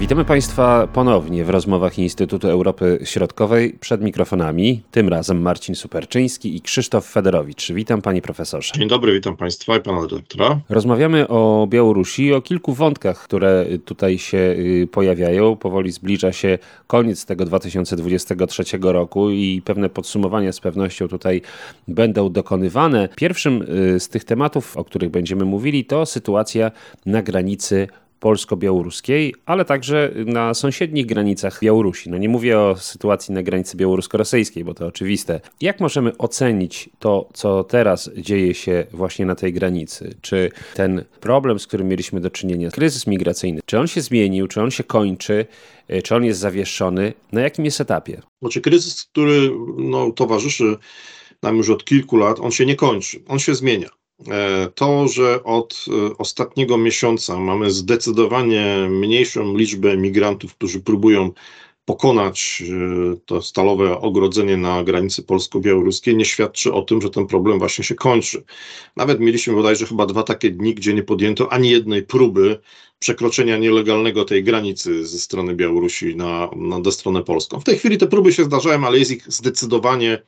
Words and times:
Witamy 0.00 0.24
Państwa 0.24 0.86
ponownie 0.86 1.44
w 1.44 1.50
rozmowach 1.50 1.98
Instytutu 1.98 2.48
Europy 2.48 2.98
Środkowej 3.04 3.72
przed 3.80 4.02
mikrofonami. 4.02 4.82
Tym 4.90 5.08
razem 5.08 5.42
Marcin 5.42 5.74
Superczyński 5.74 6.56
i 6.56 6.60
Krzysztof 6.60 7.06
Federowicz. 7.06 7.72
Witam 7.72 8.02
Panie 8.02 8.22
Profesorze. 8.22 8.72
Dzień 8.74 8.88
dobry, 8.88 9.12
witam 9.12 9.36
Państwa 9.36 9.76
i 9.76 9.80
Pana 9.80 10.06
Dyrektora. 10.06 10.60
Rozmawiamy 10.68 11.28
o 11.28 11.66
Białorusi, 11.70 12.34
o 12.34 12.42
kilku 12.42 12.72
wątkach, 12.74 13.18
które 13.18 13.66
tutaj 13.84 14.18
się 14.18 14.38
y, 14.38 14.88
pojawiają. 14.92 15.56
Powoli 15.56 15.92
zbliża 15.92 16.32
się 16.32 16.58
koniec 16.86 17.24
tego 17.24 17.44
2023 17.44 18.64
roku 18.82 19.30
i 19.30 19.62
pewne 19.64 19.88
podsumowania 19.88 20.52
z 20.52 20.60
pewnością 20.60 21.08
tutaj 21.08 21.42
będą 21.88 22.32
dokonywane. 22.32 23.08
Pierwszym 23.16 23.62
y, 23.62 24.00
z 24.00 24.08
tych 24.08 24.24
tematów, 24.24 24.76
o 24.76 24.84
których 24.84 25.10
będziemy 25.10 25.44
mówili, 25.44 25.84
to 25.84 26.06
sytuacja 26.06 26.70
na 27.06 27.22
granicy 27.22 27.88
polsko-białoruskiej, 28.20 29.34
ale 29.46 29.64
także 29.64 30.12
na 30.26 30.54
sąsiednich 30.54 31.06
granicach 31.06 31.60
Białorusi. 31.62 32.10
No 32.10 32.18
nie 32.18 32.28
mówię 32.28 32.58
o 32.58 32.76
sytuacji 32.76 33.34
na 33.34 33.42
granicy 33.42 33.76
białorusko-rosyjskiej, 33.76 34.64
bo 34.64 34.74
to 34.74 34.86
oczywiste. 34.86 35.40
Jak 35.60 35.80
możemy 35.80 36.18
ocenić 36.18 36.90
to, 36.98 37.28
co 37.32 37.64
teraz 37.64 38.10
dzieje 38.16 38.54
się 38.54 38.86
właśnie 38.92 39.26
na 39.26 39.34
tej 39.34 39.52
granicy? 39.52 40.14
Czy 40.20 40.50
ten 40.74 41.04
problem, 41.20 41.58
z 41.58 41.66
którym 41.66 41.88
mieliśmy 41.88 42.20
do 42.20 42.30
czynienia, 42.30 42.70
kryzys 42.70 43.06
migracyjny, 43.06 43.60
czy 43.66 43.78
on 43.78 43.86
się 43.86 44.00
zmienił, 44.00 44.48
czy 44.48 44.62
on 44.62 44.70
się 44.70 44.84
kończy? 44.84 45.46
Czy 46.04 46.14
on 46.14 46.24
jest 46.24 46.40
zawieszony? 46.40 47.12
Na 47.32 47.40
jakim 47.40 47.64
jest 47.64 47.80
etapie? 47.80 48.22
Znaczy 48.42 48.60
kryzys, 48.60 49.04
który 49.04 49.50
no, 49.76 50.10
towarzyszy 50.10 50.76
nam 51.42 51.56
już 51.56 51.70
od 51.70 51.84
kilku 51.84 52.16
lat, 52.16 52.40
on 52.40 52.50
się 52.50 52.66
nie 52.66 52.76
kończy, 52.76 53.22
on 53.28 53.38
się 53.38 53.54
zmienia. 53.54 53.88
E, 54.28 54.68
to, 54.74 55.08
że 55.08 55.44
od 55.44 55.84
e, 55.88 56.18
ostatniego 56.18 56.78
miesiąca 56.78 57.38
mamy 57.38 57.70
zdecydowanie 57.70 58.88
mniejszą 58.90 59.56
liczbę 59.56 59.96
migrantów, 59.96 60.54
którzy 60.54 60.80
próbują 60.80 61.32
pokonać 61.84 62.62
e, 62.62 63.16
to 63.26 63.42
stalowe 63.42 64.00
ogrodzenie 64.00 64.56
na 64.56 64.84
granicy 64.84 65.22
polsko-białoruskiej, 65.22 66.16
nie 66.16 66.24
świadczy 66.24 66.72
o 66.72 66.82
tym, 66.82 67.02
że 67.02 67.10
ten 67.10 67.26
problem 67.26 67.58
właśnie 67.58 67.84
się 67.84 67.94
kończy. 67.94 68.44
Nawet 68.96 69.20
mieliśmy 69.20 69.54
bodajże 69.54 69.86
chyba 69.86 70.06
dwa 70.06 70.22
takie 70.22 70.50
dni, 70.50 70.74
gdzie 70.74 70.94
nie 70.94 71.02
podjęto 71.02 71.52
ani 71.52 71.70
jednej 71.70 72.02
próby 72.02 72.58
przekroczenia 72.98 73.58
nielegalnego 73.58 74.24
tej 74.24 74.44
granicy 74.44 75.06
ze 75.06 75.18
strony 75.18 75.54
Białorusi 75.54 76.16
na, 76.16 76.50
na 76.56 76.90
stronę 76.90 77.22
polską. 77.22 77.60
W 77.60 77.64
tej 77.64 77.78
chwili 77.78 77.98
te 77.98 78.06
próby 78.06 78.32
się 78.32 78.44
zdarzają, 78.44 78.86
ale 78.86 78.98
jest 78.98 79.10
ich 79.10 79.32
zdecydowanie 79.32 80.22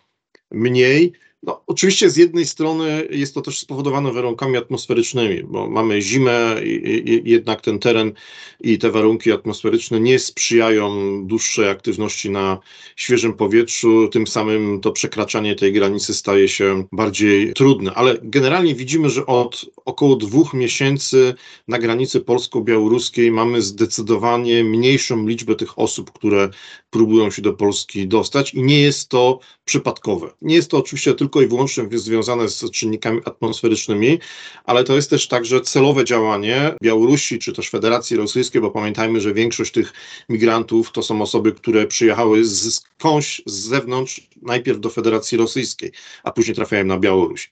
mniej. 0.50 1.12
No, 1.44 1.62
oczywiście 1.66 2.10
z 2.10 2.16
jednej 2.16 2.46
strony 2.46 3.08
jest 3.10 3.34
to 3.34 3.40
też 3.40 3.58
spowodowane 3.58 4.12
warunkami 4.12 4.56
atmosferycznymi, 4.56 5.44
bo 5.44 5.70
mamy 5.70 6.02
zimę 6.02 6.56
i, 6.64 7.02
i, 7.10 7.30
jednak 7.30 7.60
ten 7.60 7.78
teren 7.78 8.12
i 8.60 8.78
te 8.78 8.90
warunki 8.90 9.32
atmosferyczne 9.32 10.00
nie 10.00 10.18
sprzyjają 10.18 10.90
dłuższej 11.26 11.68
aktywności 11.68 12.30
na 12.30 12.58
świeżym 12.96 13.32
powietrzu, 13.32 14.08
tym 14.08 14.26
samym 14.26 14.80
to 14.80 14.92
przekraczanie 14.92 15.54
tej 15.54 15.72
granicy 15.72 16.14
staje 16.14 16.48
się 16.48 16.84
bardziej 16.92 17.54
trudne, 17.54 17.94
ale 17.94 18.18
generalnie 18.22 18.74
widzimy, 18.74 19.10
że 19.10 19.26
od 19.26 19.66
około 19.84 20.16
dwóch 20.16 20.54
miesięcy 20.54 21.34
na 21.68 21.78
granicy 21.78 22.20
polsko-białoruskiej 22.20 23.30
mamy 23.30 23.62
zdecydowanie 23.62 24.64
mniejszą 24.64 25.26
liczbę 25.26 25.54
tych 25.54 25.78
osób, 25.78 26.12
które 26.12 26.48
próbują 26.90 27.30
się 27.30 27.42
do 27.42 27.52
Polski 27.52 28.08
dostać 28.08 28.54
i 28.54 28.62
nie 28.62 28.80
jest 28.80 29.08
to 29.08 29.40
przypadkowe. 29.64 30.30
Nie 30.42 30.54
jest 30.54 30.70
to 30.70 30.78
oczywiście 30.78 31.14
tylko 31.14 31.31
i 31.40 31.46
wyłącznie 31.46 31.88
związane 31.92 32.48
z 32.48 32.70
czynnikami 32.70 33.20
atmosferycznymi, 33.24 34.18
ale 34.64 34.84
to 34.84 34.96
jest 34.96 35.10
też 35.10 35.28
także 35.28 35.60
celowe 35.60 36.04
działanie 36.04 36.74
Białorusi 36.82 37.38
czy 37.38 37.52
też 37.52 37.70
Federacji 37.70 38.16
Rosyjskiej, 38.16 38.60
bo 38.60 38.70
pamiętajmy, 38.70 39.20
że 39.20 39.34
większość 39.34 39.72
tych 39.72 39.92
migrantów 40.28 40.92
to 40.92 41.02
są 41.02 41.22
osoby, 41.22 41.52
które 41.52 41.86
przyjechały 41.86 42.44
z 42.44 42.82
skądś 43.02 43.42
z 43.46 43.52
zewnątrz, 43.52 44.20
najpierw 44.42 44.80
do 44.80 44.90
Federacji 44.90 45.38
Rosyjskiej, 45.38 45.92
a 46.24 46.30
później 46.30 46.54
trafiają 46.56 46.84
na 46.84 46.98
Białoruś. 46.98 47.50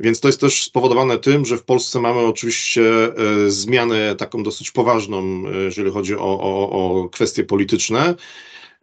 Więc 0.00 0.20
to 0.20 0.28
jest 0.28 0.40
też 0.40 0.64
spowodowane 0.64 1.18
tym, 1.18 1.46
że 1.46 1.56
w 1.56 1.62
Polsce 1.62 2.00
mamy 2.00 2.20
oczywiście 2.20 2.82
e, 2.84 3.50
zmianę 3.50 4.16
taką 4.16 4.42
dosyć 4.42 4.70
poważną, 4.70 5.42
e, 5.48 5.56
jeżeli 5.56 5.90
chodzi 5.90 6.14
o, 6.14 6.40
o, 6.40 6.70
o 6.70 7.08
kwestie 7.08 7.44
polityczne. 7.44 8.14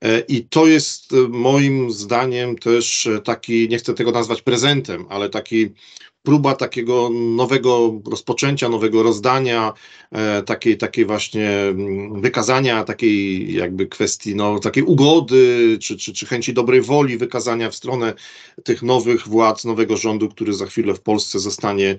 E, 0.01 0.19
I 0.19 0.43
to 0.43 0.67
jest 0.67 1.13
e, 1.13 1.15
moim 1.27 1.91
zdaniem 1.91 2.57
też 2.57 3.07
e, 3.07 3.21
taki, 3.21 3.69
nie 3.69 3.77
chcę 3.77 3.93
tego 3.93 4.11
nazwać 4.11 4.41
prezentem, 4.41 5.05
ale 5.09 5.29
taki 5.29 5.69
próba 6.23 6.55
takiego 6.55 7.09
nowego 7.09 8.01
rozpoczęcia, 8.11 8.69
nowego 8.69 9.03
rozdania, 9.03 9.73
takiej, 10.45 10.77
takiej 10.77 11.05
właśnie 11.05 11.49
mm, 11.49 12.21
wykazania 12.21 12.83
takiej 12.83 13.53
jakby 13.53 13.87
kwestii, 13.87 14.35
no, 14.35 14.59
takiej 14.59 14.83
ugody, 14.83 15.77
czy, 15.81 15.97
czy, 15.97 16.13
czy 16.13 16.25
chęci 16.25 16.53
dobrej 16.53 16.81
woli 16.81 17.17
wykazania 17.17 17.69
w 17.69 17.75
stronę 17.75 18.13
tych 18.63 18.83
nowych 18.83 19.27
władz, 19.27 19.65
nowego 19.65 19.97
rządu, 19.97 20.29
który 20.29 20.53
za 20.53 20.65
chwilę 20.65 20.93
w 20.93 21.01
Polsce 21.01 21.39
zostanie 21.39 21.97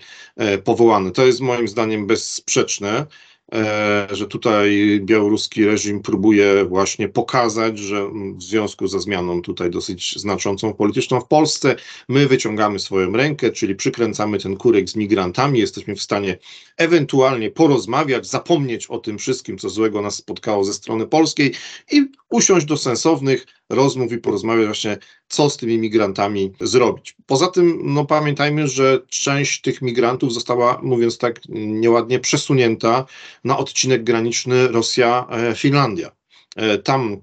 powołany. 0.65 1.11
To 1.11 1.27
jest 1.27 1.41
moim 1.41 1.69
zdaniem 1.69 2.07
bezsprzeczne. 2.07 3.07
E, 3.55 4.09
że 4.11 4.27
tutaj 4.27 5.01
białoruski 5.05 5.65
reżim 5.65 6.03
próbuje 6.03 6.65
właśnie 6.65 7.09
pokazać, 7.09 7.79
że 7.79 8.09
w 8.37 8.43
związku 8.43 8.87
ze 8.87 9.01
zmianą 9.01 9.43
tutaj 9.43 9.71
dosyć 9.71 10.21
znaczącą 10.21 10.75
polityczną 10.75 11.21
w 11.21 11.27
Polsce, 11.27 11.77
my 12.09 12.27
wyciągamy 12.27 12.79
swoją 12.79 13.13
rękę, 13.13 13.51
czyli 13.51 13.75
przykręcamy 13.75 14.39
ten 14.39 14.57
kurek 14.57 14.89
z 14.89 14.97
migrantami, 14.97 15.59
jesteśmy 15.59 15.97
w 15.97 16.03
stanie 16.03 16.39
ewentualnie 16.77 17.51
porozmawiać, 17.51 18.27
zapomnieć 18.27 18.87
o 18.87 18.99
tym 18.99 19.19
wszystkim, 19.19 19.59
co 19.59 19.69
złego 19.69 20.03
nas 20.03 20.15
spotkało 20.15 20.65
ze 20.65 20.75
strony 20.75 21.07
polskiej 21.07 21.55
i 21.93 22.07
usiąść 22.31 22.67
do 22.67 22.77
sensownych 22.77 23.47
rozmów 23.69 24.13
i 24.13 24.19
porozmawiać 24.19 24.67
właśnie, 24.67 24.99
co 25.29 25.51
z 25.51 25.57
tymi 25.57 25.79
migrantami 25.79 26.53
zrobić. 26.61 27.17
Poza 27.27 27.47
tym, 27.47 27.81
no 27.85 28.05
pamiętajmy, 28.05 28.69
że 28.69 29.03
część 29.09 29.61
tych 29.61 29.83
migrantów 29.83 30.33
została, 30.35 30.81
mówiąc 30.83 31.19
tak 31.19 31.41
nieładnie, 31.49 32.21
przesunięta 32.21 33.07
na 33.45 33.59
odcinek 33.59 34.05
graniczny 34.05 34.69
Rosja-Finlandia. 34.69 36.11
E, 36.57 36.79
tam 36.79 37.17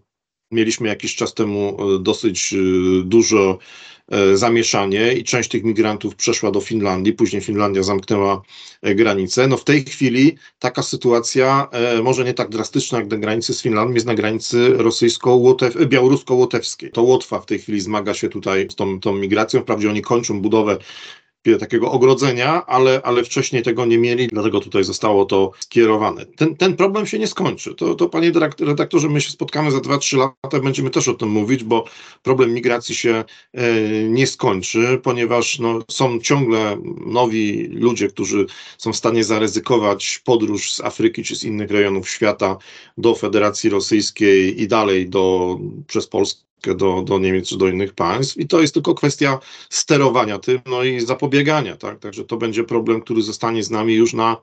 mieliśmy 0.52 0.88
jakiś 0.88 1.16
czas 1.16 1.34
temu 1.34 1.78
e, 1.80 2.00
dosyć 2.00 2.54
e, 2.54 2.58
dużo 3.04 3.60
E, 4.12 4.38
zamieszanie 4.38 5.14
i 5.14 5.24
część 5.24 5.50
tych 5.50 5.64
migrantów 5.64 6.16
przeszła 6.16 6.52
do 6.52 6.62
Finlandii, 6.62 7.14
później 7.14 7.42
Finlandia 7.42 7.84
zamknęła 7.84 8.42
granicę. 8.84 9.48
No 9.48 9.58
w 9.58 9.64
tej 9.64 9.86
chwili 9.86 10.38
taka 10.60 10.84
sytuacja, 10.84 11.68
może 12.04 12.24
nie 12.24 12.34
tak 12.34 12.50
drastyczna 12.50 13.00
jak 13.00 13.08
na 13.08 13.18
granicy 13.18 13.54
z 13.54 13.62
Finlandią, 13.62 13.94
jest 13.94 14.06
na 14.06 14.16
granicy 14.16 14.74
rosyjsko-białorusko-łotewskiej. 14.78 16.92
To 16.92 17.02
Łotwa 17.02 17.40
w 17.40 17.46
tej 17.46 17.60
chwili 17.60 17.82
zmaga 17.82 18.14
się 18.14 18.30
tutaj 18.30 18.68
z 18.72 18.76
tą, 18.76 19.00
tą 19.00 19.16
migracją. 19.16 19.62
Wprawdzie 19.62 19.90
oni 19.90 20.02
kończą 20.02 20.42
budowę 20.42 20.78
takiego 21.60 21.92
ogrodzenia, 21.92 22.66
ale, 22.66 23.02
ale 23.04 23.24
wcześniej 23.24 23.64
tego 23.64 23.86
nie 23.86 23.98
mieli, 23.98 24.28
dlatego 24.28 24.60
tutaj 24.60 24.84
zostało 24.84 25.26
to 25.26 25.52
skierowane. 25.60 26.26
Ten, 26.26 26.56
ten 26.56 26.76
problem 26.76 27.08
się 27.08 27.20
nie 27.20 27.28
skończy. 27.28 27.76
To, 27.76 27.96
to 27.96 28.10
panie 28.10 28.32
redaktorze, 28.60 29.10
my 29.10 29.22
się 29.22 29.32
spotkamy 29.32 29.72
za 29.72 29.78
2-3 29.78 30.18
lata, 30.18 30.60
będziemy 30.60 30.90
też 30.90 31.08
o 31.08 31.14
tym 31.14 31.30
mówić, 31.30 31.64
bo 31.64 31.86
problem 32.24 32.54
migracji 32.54 32.96
się 32.96 33.24
e, 33.54 33.64
nie 34.04 34.28
skończy, 34.28 35.00
ponieważ 35.04 35.60
no, 35.60 35.80
są 35.92 36.20
ciągle 36.20 36.78
nowi 37.06 37.68
ludzie, 37.68 38.08
którzy 38.08 38.46
są 38.78 38.94
w 38.94 38.96
stanie 38.96 39.24
zaryzykować 39.24 40.22
podróż 40.26 40.74
z 40.74 40.82
Afryki 40.82 41.24
czy 41.24 41.36
z 41.36 41.44
innych 41.44 41.72
rejonów 41.72 42.10
świata 42.10 42.58
do 42.98 43.16
Federacji 43.16 43.70
Rosyjskiej 43.70 44.62
i 44.62 44.68
dalej 44.68 45.10
do, 45.10 45.58
przez 45.88 46.08
Polskę 46.08 46.46
do, 46.74 47.02
do 47.02 47.20
Niemiec 47.20 47.50
czy 47.50 47.58
do 47.58 47.68
innych 47.68 47.94
państw 47.94 48.38
i 48.38 48.48
to 48.48 48.62
jest 48.62 48.74
tylko 48.74 48.96
kwestia 48.96 49.40
sterowania 49.70 50.40
tym, 50.40 50.60
no 50.66 50.84
i 50.84 51.00
zapobiegania, 51.00 51.78
tak? 51.78 52.00
Także 52.00 52.24
to 52.24 52.38
będzie 52.38 52.64
problem, 52.64 53.02
który 53.02 53.22
zostanie 53.22 53.64
z 53.64 53.72
nami 53.72 53.94
już 53.94 54.14
na, 54.14 54.38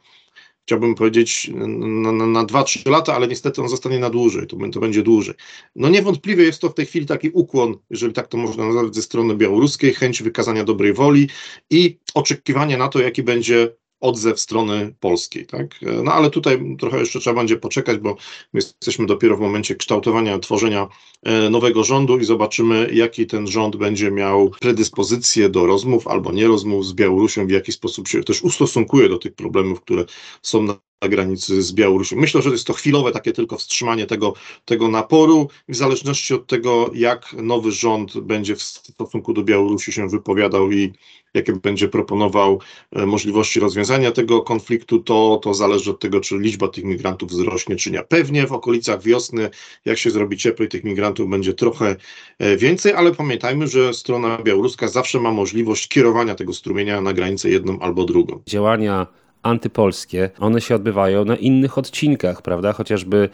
chciałbym 0.67 0.94
powiedzieć, 0.94 1.50
na, 1.55 2.12
na, 2.12 2.26
na 2.26 2.44
2-3 2.44 2.91
lata, 2.91 3.14
ale 3.14 3.29
niestety 3.29 3.62
on 3.62 3.69
zostanie 3.69 3.99
na 3.99 4.11
dłużej, 4.11 4.47
to, 4.47 4.56
to 4.73 4.81
będzie 4.81 5.02
dłużej. 5.02 5.35
No 5.76 5.88
niewątpliwie 5.88 6.44
jest 6.44 6.61
to 6.61 6.69
w 6.69 6.75
tej 6.75 6.87
chwili 6.87 7.06
taki 7.06 7.31
ukłon, 7.31 7.79
jeżeli 7.91 8.12
tak 8.12 8.29
to 8.29 8.37
można 8.37 8.64
nazwać, 8.67 8.94
ze 8.94 9.02
strony 9.02 9.35
białoruskiej, 9.35 9.94
chęć 9.94 10.23
wykazania 10.23 10.64
dobrej 10.64 10.93
woli 10.93 11.29
i 11.70 11.99
oczekiwanie 12.14 12.76
na 12.76 12.88
to, 12.88 13.00
jaki 13.00 13.23
będzie 13.23 13.75
odzew 14.02 14.40
strony 14.40 14.94
polskiej. 15.00 15.46
Tak? 15.46 15.81
No 16.02 16.12
ale 16.12 16.31
tutaj 16.31 16.76
trochę 16.78 16.99
jeszcze 16.99 17.20
trzeba 17.20 17.37
będzie 17.40 17.56
poczekać, 17.56 17.99
bo 17.99 18.16
my 18.52 18.60
jesteśmy 18.60 19.06
dopiero 19.06 19.37
w 19.37 19.40
momencie 19.40 19.75
kształtowania, 19.75 20.38
tworzenia 20.38 20.88
e, 21.22 21.50
nowego 21.50 21.84
rządu 21.84 22.19
i 22.19 22.25
zobaczymy, 22.25 22.90
jaki 22.93 23.26
ten 23.26 23.46
rząd 23.46 23.76
będzie 23.76 24.10
miał 24.10 24.50
predyspozycję 24.60 25.49
do 25.49 25.66
rozmów 25.66 26.08
albo 26.08 26.32
nie 26.32 26.46
rozmów 26.46 26.87
z 26.87 26.93
Białorusią, 26.93 27.46
w 27.46 27.50
jaki 27.50 27.72
sposób 27.72 28.08
się 28.08 28.25
też 28.25 28.43
ustosunkuje 28.43 29.08
do 29.08 29.19
tych 29.19 29.34
problemów, 29.34 29.81
które 29.81 30.04
są 30.43 30.62
na 30.62 30.92
granicy 31.08 31.62
z 31.62 31.72
Białorusią. 31.72 32.16
Myślę, 32.16 32.43
że 32.43 32.50
jest 32.50 32.66
to 32.66 32.72
chwilowe 32.72 33.12
takie 33.12 33.32
tylko 33.32 33.56
wstrzymanie 33.56 34.06
tego, 34.06 34.34
tego 34.64 34.88
naporu, 34.88 35.49
w 35.69 35.76
zależności 35.76 36.34
od 36.34 36.46
tego, 36.46 36.90
jak 36.94 37.32
nowy 37.32 37.72
rząd 37.72 38.20
będzie 38.20 38.56
w 38.56 38.62
stosunku 38.62 39.32
do 39.32 39.43
Białorusi 39.43 39.93
się 39.93 40.08
wypowiadał 40.08 40.72
i 40.72 40.93
jakie 41.34 41.52
będzie 41.52 41.88
proponował 41.88 42.60
e, 42.93 43.06
możliwości 43.06 43.60
rozwiązania 43.60 44.12
tego 44.12 44.43
konfliktu, 44.43 44.99
to, 44.99 45.40
to 45.43 45.54
zależy 45.54 45.90
od 45.90 46.00
tego, 46.00 46.20
czy 46.20 46.38
liczba 46.38 46.69
tych 46.69 46.84
migrantów 46.84 47.31
wzrośnie, 47.31 47.76
czy 47.76 47.90
nie. 47.90 48.02
Pewnie 48.02 48.46
w 48.46 48.52
okolicach 48.52 49.02
wiosny, 49.02 49.50
jak 49.84 49.99
się 49.99 50.10
zrobi 50.10 50.37
cieplej, 50.37 50.69
tych 50.69 50.84
migrantów 50.84 51.31
będzie 51.31 51.54
trochę 51.54 51.96
e, 52.38 52.56
więcej, 52.56 52.93
ale 52.93 53.14
pamiętajmy, 53.14 53.69
że 53.69 53.94
strona 53.94 54.38
białoruska 54.44 54.88
zawsze 54.88 55.20
ma 55.20 55.31
możliwość 55.31 55.88
kierowania 55.88 56.34
tego 56.34 56.52
strumienia 56.52 57.00
na 57.00 57.12
granicę 57.12 57.50
jedną 57.50 57.78
albo 57.81 58.04
drugą. 58.04 58.43
Działania 58.46 59.22
antypolskie, 59.43 60.31
one 60.41 60.61
się 60.61 60.75
odbywają 60.75 61.25
na 61.25 61.37
innych 61.37 61.79
odcinkach, 61.79 62.43
prawda? 62.43 62.73
Chociażby 62.73 63.29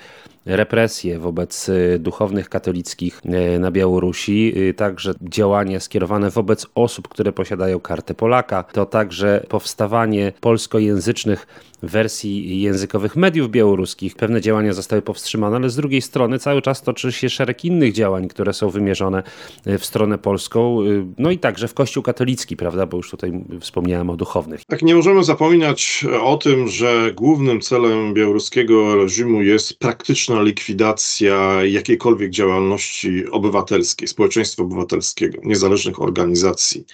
represje 0.49 1.19
wobec 1.19 1.69
y, 1.69 1.99
duchownych 1.99 2.49
katolickich 2.49 3.23
y, 3.55 3.59
na 3.59 3.71
Białorusi, 3.71 4.53
y, 4.57 4.75
także 4.75 5.15
działania 5.23 5.81
skierowane 5.81 6.31
wobec 6.31 6.67
osób, 6.75 7.09
które 7.09 7.33
posiadają 7.33 7.81
kartę 7.81 8.15
Polaka, 8.15 8.63
to 8.63 8.87
także 8.87 9.47
powstawanie 9.49 10.33
polskojęzycznych 10.41 11.47
wersji 11.83 12.61
językowych 12.61 13.17
mediów 13.17 13.51
białoruskich. 13.51 14.17
Pewne 14.17 14.41
działania 14.41 14.73
zostały 14.73 15.03
powstrzymane, 15.03 15.57
ale 15.57 15.71
z 15.71 15.77
drugiej 15.77 16.03
strony 16.03 16.39
cały 16.39 16.63
czas 16.63 16.83
toczy 16.83 17.13
się 17.13 17.31
szereg 17.31 17.65
innych 17.65 17.93
działań, 17.93 18.29
które 18.29 18.53
są 18.53 18.71
wymierzone 18.71 19.23
w 19.67 19.85
stronę 19.85 20.19
polską, 20.19 20.79
no 21.19 21.31
i 21.31 21.39
także 21.39 21.69
w 21.69 21.75
Kościół 21.75 22.03
katolicki, 22.03 22.57
prawda, 22.57 22.87
bo 22.87 22.97
już 22.97 23.11
tutaj 23.11 23.45
wspomniałem 23.61 24.11
o 24.11 24.17
duchownych. 24.17 24.61
Tak, 24.65 24.83
nie 24.83 24.95
możemy 24.95 25.25
zapominać 25.25 25.98
o 26.05 26.37
tym, 26.37 26.69
że 26.69 27.13
głównym 27.17 27.61
celem 27.61 28.15
białoruskiego 28.15 28.97
reżimu 28.97 29.43
jest 29.43 29.79
praktyczna 29.79 30.43
likwidacja 30.43 31.65
jakiejkolwiek 31.65 32.31
działalności 32.31 33.27
obywatelskiej, 33.27 34.09
społeczeństwa 34.09 34.63
obywatelskiego, 34.63 35.39
niezależnych 35.45 36.03
organizacji, 36.03 36.85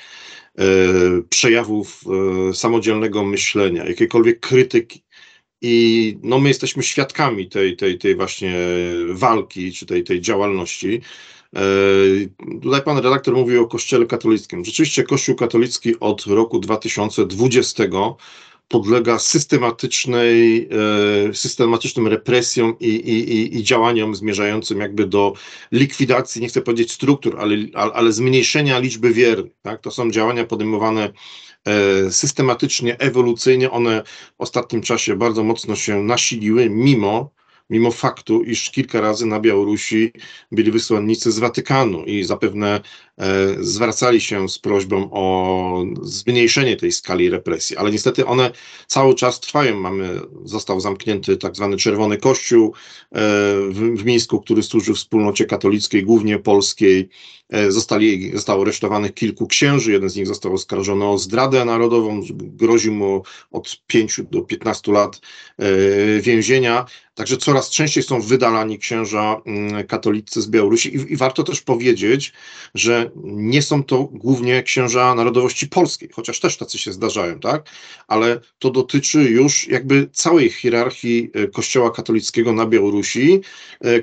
e, 0.58 0.64
przejawów 1.28 2.00
e, 2.50 2.54
samodzielnego 2.54 3.24
myślenia, 3.24 3.84
jakiejkolwiek 3.84 4.40
krytyki. 4.40 5.04
I 5.62 6.16
no, 6.22 6.38
my 6.38 6.48
jesteśmy 6.48 6.82
świadkami 6.82 7.48
tej, 7.48 7.76
tej, 7.76 7.98
tej 7.98 8.16
właśnie 8.16 8.54
walki, 9.08 9.72
czy 9.72 9.86
tej, 9.86 10.04
tej 10.04 10.20
działalności. 10.20 11.00
E, 11.56 11.60
tutaj 12.62 12.82
pan 12.82 12.98
redaktor 12.98 13.34
mówił 13.34 13.62
o 13.62 13.66
Kościele 13.66 14.06
katolickim. 14.06 14.64
Rzeczywiście 14.64 15.02
Kościół 15.02 15.34
katolicki 15.34 16.00
od 16.00 16.26
roku 16.26 16.58
2020 16.58 17.84
podlega 18.69 19.19
systematycznej, 19.19 20.69
e, 21.28 21.34
systematycznym 21.34 22.06
represjom 22.06 22.76
i, 22.81 22.88
i, 22.88 23.56
i 23.58 23.62
działaniom 23.62 24.14
zmierzającym 24.14 24.81
jakby 24.81 25.06
do 25.06 25.32
likwidacji, 25.72 26.43
nie 26.43 26.49
chcę 26.49 26.62
powiedzieć 26.62 26.93
struktur, 26.93 27.37
ale, 27.40 27.56
ale 27.75 28.12
zmniejszenia 28.12 28.78
liczby 28.78 29.12
wiernych. 29.12 29.52
Tak? 29.62 29.81
To 29.81 29.90
są 29.90 30.11
działania 30.11 30.44
podejmowane 30.44 31.12
e, 31.64 32.11
systematycznie, 32.11 32.99
ewolucyjnie. 32.99 33.70
One 33.70 34.02
w 34.38 34.40
ostatnim 34.40 34.82
czasie 34.82 35.17
bardzo 35.17 35.44
mocno 35.44 35.76
się 35.76 36.02
nasiliły, 36.02 36.70
mimo 36.70 37.34
mimo 37.70 37.90
faktu, 37.90 38.43
iż 38.43 38.70
kilka 38.70 39.00
razy 39.00 39.26
na 39.26 39.40
Białorusi 39.40 40.12
byli 40.52 40.70
wysłannicy 40.70 41.32
z 41.32 41.38
Watykanu 41.38 42.05
i 42.05 42.25
zapewne 42.25 42.81
zwracali 43.61 44.20
się 44.20 44.49
z 44.49 44.58
prośbą 44.58 45.08
o 45.12 45.84
zmniejszenie 46.02 46.76
tej 46.76 46.93
skali 46.93 47.31
represji, 47.31 47.76
ale 47.76 47.90
niestety 47.90 48.26
one 48.26 48.50
cały 48.87 49.14
czas 49.14 49.40
trwają. 49.40 49.81
Mamy, 49.81 50.20
został 50.44 50.81
zamknięty 50.81 51.37
tak 51.37 51.56
zwany 51.56 51.76
Czerwony 51.76 52.16
Kościół 52.16 52.66
e, 52.66 53.20
w, 53.69 53.94
w 53.96 54.05
Mińsku, 54.05 54.40
który 54.40 54.62
służy 54.62 54.94
wspólnocie 54.94 55.44
katolickiej, 55.44 56.02
głównie 56.02 56.38
polskiej. 56.38 57.08
E, 57.50 57.72
zostali, 57.72 58.31
zostało 58.34 58.62
aresztowanych 58.62 59.14
kilku 59.14 59.46
księży, 59.46 59.93
jeden 59.93 60.10
z 60.10 60.17
nich 60.17 60.26
został 60.26 60.55
oskarżony 60.55 61.05
o 61.05 61.19
zdradę 61.19 61.64
narodową, 61.64 62.20
grozi 62.34 62.90
mu 62.90 63.22
od 63.50 63.82
5 63.87 64.20
do 64.31 64.43
15 64.43 64.93
lat 64.93 65.20
e, 65.58 65.64
więzienia. 66.20 66.87
Także 67.14 67.37
coraz 67.37 67.70
częściej 67.70 68.02
są 68.02 68.20
wydalani 68.20 68.78
księża 68.78 69.40
mm, 69.46 69.87
katolicy 69.87 70.43
z 70.43 70.46
Białorusi 70.46 70.96
I, 70.96 71.12
i, 71.12 71.17
warto 71.17 71.43
też 71.43 71.60
powiedzieć, 71.60 72.32
że 72.75 73.03
nie 73.24 73.62
są 73.62 73.84
to 73.84 74.04
głównie 74.04 74.62
księża 74.62 75.14
narodowości 75.14 75.68
polskiej, 75.68 76.08
chociaż 76.12 76.40
też 76.40 76.56
tacy 76.56 76.78
się 76.78 76.92
zdarzają, 76.92 77.40
tak? 77.40 77.70
Ale 78.08 78.40
to 78.58 78.70
dotyczy 78.70 79.22
już 79.22 79.68
jakby 79.68 80.08
całej 80.12 80.50
hierarchii 80.50 81.30
e, 81.34 81.48
kościoła 81.48 81.90
katolickiego 81.90 82.52
na 82.52 82.66
Białorusi, 82.66 83.40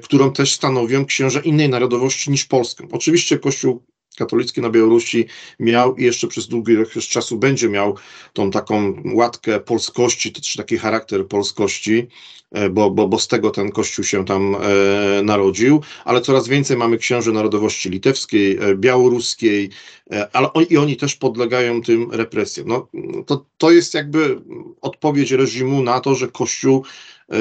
którą 0.03 0.31
też 0.33 0.53
stanowią 0.53 1.05
księża 1.05 1.39
innej 1.39 1.69
narodowości 1.69 2.31
niż 2.31 2.45
polską. 2.45 2.87
Oczywiście 2.91 3.39
Kościół 3.39 3.83
katolicki 4.17 4.61
na 4.61 4.69
Białorusi 4.69 5.25
miał 5.59 5.95
i 5.95 6.03
jeszcze 6.03 6.27
przez 6.27 6.47
długi 6.47 6.77
okres 6.77 7.07
czasu 7.07 7.37
będzie 7.37 7.69
miał 7.69 7.97
tą 8.33 8.51
taką 8.51 9.03
łatkę 9.13 9.59
polskości, 9.59 10.31
czy 10.31 10.57
taki 10.57 10.77
charakter 10.77 11.27
polskości, 11.27 11.97
e, 11.99 12.40
bo, 12.71 12.91
bo, 12.91 13.07
bo 13.07 13.19
z 13.19 13.27
tego 13.27 13.51
ten 13.51 13.71
kościół 13.71 14.05
się 14.05 14.25
tam 14.25 14.55
e, 14.55 15.21
narodził, 15.23 15.81
ale 16.05 16.21
coraz 16.21 16.47
więcej 16.47 16.77
mamy 16.77 16.97
księży 16.97 17.31
narodowości 17.31 17.89
litewskiej, 17.89 18.57
e, 18.57 18.75
białoruskiej, 18.75 19.69
e, 20.11 20.35
ale 20.35 20.49
i 20.69 20.77
oni 20.77 20.97
też 20.97 21.15
podlegają 21.15 21.81
tym 21.81 22.11
represjom. 22.11 22.67
No, 22.67 22.87
to, 23.25 23.45
to 23.57 23.71
jest 23.71 23.93
jakby 23.93 24.41
odpowiedź 24.81 25.31
reżimu 25.31 25.83
na 25.83 25.99
to, 25.99 26.15
że 26.15 26.27
kościół 26.27 26.85
e, 27.29 27.35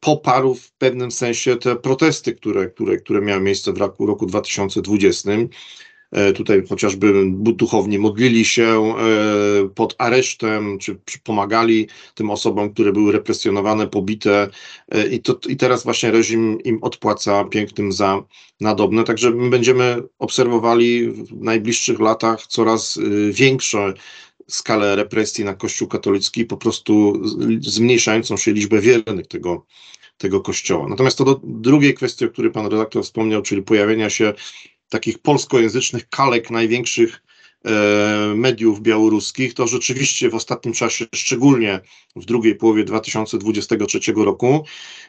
poparł 0.00 0.54
w 0.54 0.72
pewnym 0.72 1.10
sensie 1.10 1.56
te 1.56 1.76
protesty, 1.76 2.32
które, 2.34 2.66
które, 2.66 2.96
które 2.96 3.20
miały 3.20 3.42
miejsce 3.42 3.72
w 3.72 3.76
roku, 3.76 4.06
roku 4.06 4.26
2020. 4.26 5.30
E, 6.12 6.32
tutaj 6.32 6.66
chociażby 6.68 7.12
duchowni 7.36 7.98
modlili 7.98 8.44
się 8.44 8.64
e, 8.64 9.68
pod 9.74 9.94
aresztem, 9.98 10.78
czy 10.78 10.98
pomagali 11.24 11.88
tym 12.14 12.30
osobom, 12.30 12.72
które 12.72 12.92
były 12.92 13.12
represjonowane, 13.12 13.88
pobite 13.88 14.48
e, 14.88 15.06
i, 15.06 15.20
to, 15.20 15.38
i 15.48 15.56
teraz 15.56 15.84
właśnie 15.84 16.10
reżim 16.10 16.62
im 16.62 16.78
odpłaca 16.82 17.44
pięknym 17.44 17.92
za 17.92 18.22
nadobne. 18.60 19.04
Także 19.04 19.30
my 19.30 19.50
będziemy 19.50 20.02
obserwowali 20.18 21.10
w 21.10 21.40
najbliższych 21.40 22.00
latach 22.00 22.46
coraz 22.46 22.98
większe 23.30 23.94
skalę 24.48 24.96
represji 24.96 25.44
na 25.44 25.54
Kościół 25.54 25.88
katolicki, 25.88 26.44
po 26.44 26.56
prostu 26.56 27.22
zmniejszającą 27.60 28.36
się 28.36 28.52
liczbę 28.52 28.80
wiernych 28.80 29.26
tego, 29.26 29.66
tego 30.18 30.40
kościoła. 30.40 30.88
Natomiast 30.88 31.18
to 31.18 31.24
do 31.24 31.40
drugiej 31.44 31.94
kwestii, 31.94 32.24
o 32.24 32.28
której 32.28 32.52
pan 32.52 32.66
redaktor 32.66 33.04
wspomniał, 33.04 33.42
czyli 33.42 33.62
pojawienia 33.62 34.10
się 34.10 34.32
takich 34.88 35.18
polskojęzycznych 35.18 36.08
kalek 36.08 36.50
największych 36.50 37.22
e, 37.64 37.70
mediów 38.36 38.82
białoruskich, 38.82 39.54
to 39.54 39.66
rzeczywiście 39.66 40.30
w 40.30 40.34
ostatnim 40.34 40.74
czasie, 40.74 41.06
szczególnie 41.14 41.80
w 42.16 42.24
drugiej 42.24 42.54
połowie 42.54 42.84
2023 42.84 44.12
roku, 44.16 44.64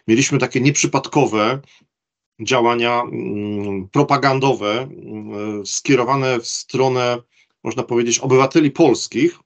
mieliśmy 0.08 0.38
takie 0.38 0.62
nieprzypadkowe 0.62 1.62
działania 2.40 3.02
mm, 3.02 3.88
propagandowe 3.90 4.82
mm, 4.82 5.66
skierowane 5.66 6.40
w 6.40 6.48
stronę, 6.48 7.18
można 7.64 7.84
powiedzieć, 7.84 8.20
obywateli 8.20 8.72
polskich, 8.72 9.40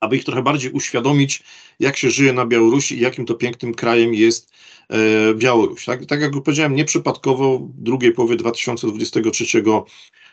aby 0.00 0.16
ich 0.16 0.24
trochę 0.24 0.42
bardziej 0.42 0.72
uświadomić, 0.72 1.42
jak 1.80 1.96
się 1.96 2.10
żyje 2.10 2.32
na 2.32 2.46
Białorusi 2.46 2.96
i 2.96 3.00
jakim 3.00 3.26
to 3.26 3.34
pięknym 3.34 3.74
krajem 3.74 4.14
jest 4.14 4.54
E, 4.88 5.34
Białoruś. 5.34 5.84
Tak, 5.84 6.06
tak 6.06 6.20
jak 6.20 6.32
powiedziałem, 6.32 6.74
nieprzypadkowo 6.74 7.58
w 7.58 7.82
drugiej 7.82 8.12
połowie 8.12 8.36
2023 8.36 9.62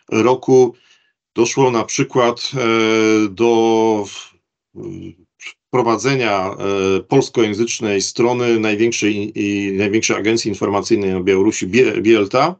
roku 0.10 0.76
doszło 1.36 1.72
na 1.72 1.84
przykład 1.84 2.52
e, 2.54 3.30
do 3.30 4.06
wprowadzenia 5.68 6.50
e, 6.50 6.56
polskojęzycznej 7.00 8.02
strony 8.02 8.60
największej, 8.60 9.34
największej 9.78 10.18
agencji 10.18 10.50
informacyjnej 10.50 11.14
na 11.14 11.22
Białorusi, 11.22 11.68
Bielta. 12.02 12.56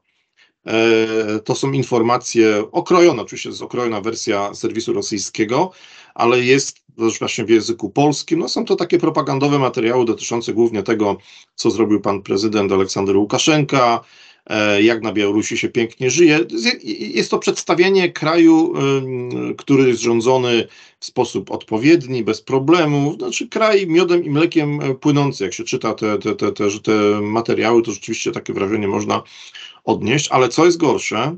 To 1.44 1.56
są 1.56 1.72
informacje 1.72 2.72
okrojone, 2.72 3.22
oczywiście 3.22 3.50
jest 3.50 3.62
okrojona 3.62 4.02
wersja 4.02 4.54
serwisu 4.54 4.94
rosyjskiego, 4.94 5.72
ale 6.16 6.40
jest 6.40 6.81
też 6.98 7.20
właśnie 7.20 7.46
w 7.46 7.50
języku 7.50 7.90
polskim. 7.90 8.40
No 8.40 8.50
są 8.50 8.66
to 8.66 8.76
takie 8.76 9.00
propagandowe 9.00 9.60
materiały 9.60 10.06
dotyczące 10.06 10.54
głównie 10.54 10.84
tego, 10.84 11.18
co 11.56 11.72
zrobił 11.72 12.02
pan 12.02 12.22
prezydent 12.22 12.72
Aleksander 12.72 13.18
Łukaszenka, 13.18 14.04
e, 14.48 14.82
jak 14.82 15.02
na 15.04 15.14
Białorusi 15.14 15.58
się 15.58 15.70
pięknie 15.70 16.10
żyje. 16.10 16.40
Jest 17.00 17.32
to 17.32 17.40
przedstawienie 17.40 18.12
kraju, 18.12 18.74
który 19.58 19.88
jest 19.88 20.02
rządzony 20.02 20.68
w 21.02 21.06
sposób 21.06 21.52
odpowiedni, 21.52 22.24
bez 22.24 22.42
problemu. 22.42 23.16
Znaczy 23.20 23.48
kraj 23.48 23.88
miodem 23.88 24.26
i 24.26 24.30
mlekiem 24.30 24.82
e, 24.82 24.96
płynący. 24.96 25.44
Jak 25.44 25.54
się 25.54 25.64
czyta 25.64 25.94
te, 25.94 26.18
te, 26.18 26.36
te, 26.36 26.52
te, 26.52 26.80
te 26.84 27.22
materiały, 27.22 27.84
to 27.84 27.92
rzeczywiście 27.92 28.32
takie 28.32 28.54
wrażenie 28.54 28.88
można 28.88 29.24
odnieść. 29.84 30.28
Ale 30.32 30.50
co 30.50 30.66
jest 30.66 30.78
gorsze 30.78 31.38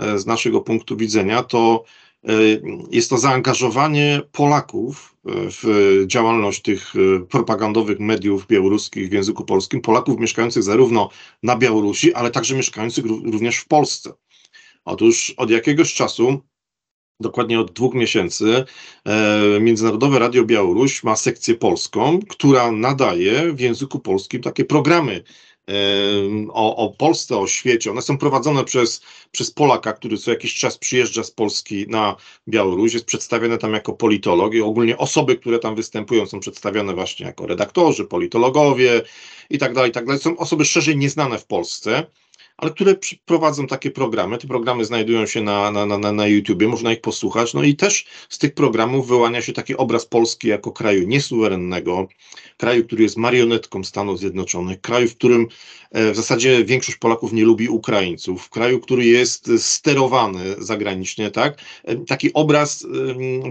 e, 0.00 0.18
z 0.18 0.26
naszego 0.26 0.60
punktu 0.60 0.96
widzenia, 0.96 1.42
to 1.42 1.84
jest 2.90 3.10
to 3.10 3.18
zaangażowanie 3.18 4.22
Polaków 4.32 5.16
w 5.24 6.02
działalność 6.06 6.62
tych 6.62 6.92
propagandowych 7.30 8.00
mediów 8.00 8.46
białoruskich 8.46 9.08
w 9.08 9.12
języku 9.12 9.44
polskim, 9.44 9.80
Polaków 9.80 10.20
mieszkających 10.20 10.62
zarówno 10.62 11.10
na 11.42 11.56
Białorusi, 11.56 12.14
ale 12.14 12.30
także 12.30 12.56
mieszkających 12.56 13.04
również 13.06 13.58
w 13.58 13.68
Polsce. 13.68 14.12
Otóż 14.84 15.34
od 15.36 15.50
jakiegoś 15.50 15.94
czasu 15.94 16.42
dokładnie 17.20 17.60
od 17.60 17.72
dwóch 17.72 17.94
miesięcy, 17.94 18.64
e, 19.04 19.60
Międzynarodowe 19.60 20.18
Radio 20.18 20.44
Białoruś 20.44 21.02
ma 21.02 21.16
sekcję 21.16 21.54
polską, 21.54 22.20
która 22.28 22.72
nadaje 22.72 23.52
w 23.52 23.60
języku 23.60 23.98
polskim 23.98 24.42
takie 24.42 24.64
programy 24.64 25.22
o, 26.48 26.76
o 26.76 26.90
Polsce, 26.90 27.38
o 27.38 27.46
świecie. 27.46 27.90
One 27.90 28.02
są 28.02 28.18
prowadzone 28.18 28.64
przez, 28.64 29.02
przez 29.32 29.50
Polaka, 29.50 29.92
który 29.92 30.18
co 30.18 30.30
jakiś 30.30 30.54
czas 30.54 30.78
przyjeżdża 30.78 31.24
z 31.24 31.30
Polski 31.30 31.86
na 31.88 32.16
Białoruś, 32.48 32.94
jest 32.94 33.06
przedstawiony 33.06 33.58
tam 33.58 33.72
jako 33.72 33.92
politolog 33.92 34.54
i 34.54 34.60
ogólnie 34.60 34.98
osoby, 34.98 35.36
które 35.36 35.58
tam 35.58 35.74
występują 35.74 36.26
są 36.26 36.40
przedstawione 36.40 36.94
właśnie 36.94 37.26
jako 37.26 37.46
redaktorzy, 37.46 38.04
politologowie 38.04 39.02
i 39.50 39.58
tak 39.58 39.74
dalej, 39.74 39.92
tak 39.92 40.06
dalej. 40.06 40.20
Są 40.20 40.36
osoby 40.36 40.64
szerzej 40.64 40.96
nieznane 40.96 41.38
w 41.38 41.46
Polsce 41.46 42.06
ale 42.56 42.70
które 42.70 42.94
prowadzą 43.24 43.66
takie 43.66 43.90
programy. 43.90 44.38
Te 44.38 44.48
programy 44.48 44.84
znajdują 44.84 45.26
się 45.26 45.42
na, 45.42 45.70
na, 45.70 45.86
na, 45.86 46.12
na 46.12 46.26
YouTubie, 46.26 46.68
można 46.68 46.92
ich 46.92 47.00
posłuchać. 47.00 47.54
No 47.54 47.62
i 47.62 47.76
też 47.76 48.06
z 48.28 48.38
tych 48.38 48.54
programów 48.54 49.08
wyłania 49.08 49.42
się 49.42 49.52
taki 49.52 49.76
obraz 49.76 50.06
Polski 50.06 50.48
jako 50.48 50.72
kraju 50.72 51.08
niesuwerennego, 51.08 52.08
kraju, 52.56 52.84
który 52.84 53.02
jest 53.02 53.16
marionetką 53.16 53.84
Stanów 53.84 54.18
Zjednoczonych, 54.18 54.80
kraju, 54.80 55.08
w 55.08 55.16
którym 55.16 55.46
e, 55.90 56.12
w 56.12 56.16
zasadzie 56.16 56.64
większość 56.64 56.98
Polaków 56.98 57.32
nie 57.32 57.44
lubi 57.44 57.68
Ukraińców, 57.68 58.50
kraju, 58.50 58.80
który 58.80 59.04
jest 59.04 59.50
sterowany 59.58 60.54
zagranicznie, 60.58 61.30
tak? 61.30 61.58
E, 61.84 61.96
taki 61.96 62.32
obraz 62.32 62.86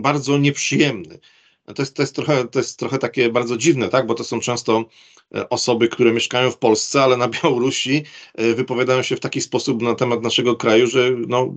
bardzo 0.02 0.38
nieprzyjemny. 0.38 1.20
To 1.66 1.82
jest, 1.82 1.96
to, 1.96 2.04
jest 2.04 2.16
trochę, 2.16 2.48
to 2.48 2.60
jest 2.60 2.80
trochę 2.80 2.98
takie 2.98 3.30
bardzo 3.30 3.58
dziwne, 3.58 3.90
tak? 3.90 4.08
bo 4.08 4.14
to 4.14 4.24
są 4.24 4.40
często 4.40 4.78
e, 4.78 4.84
osoby, 5.50 5.88
które 5.88 6.14
mieszkają 6.14 6.52
w 6.52 6.58
Polsce, 6.58 7.04
ale 7.04 7.18
na 7.18 7.28
Białorusi 7.28 8.04
e, 8.36 8.54
wypowiadają 8.54 9.04
się 9.04 9.16
w 9.16 9.20
taki 9.20 9.42
sposób 9.42 9.82
na 9.82 9.96
temat 9.96 10.22
naszego 10.22 10.56
kraju, 10.56 10.88
że 10.88 11.12
no, 11.28 11.54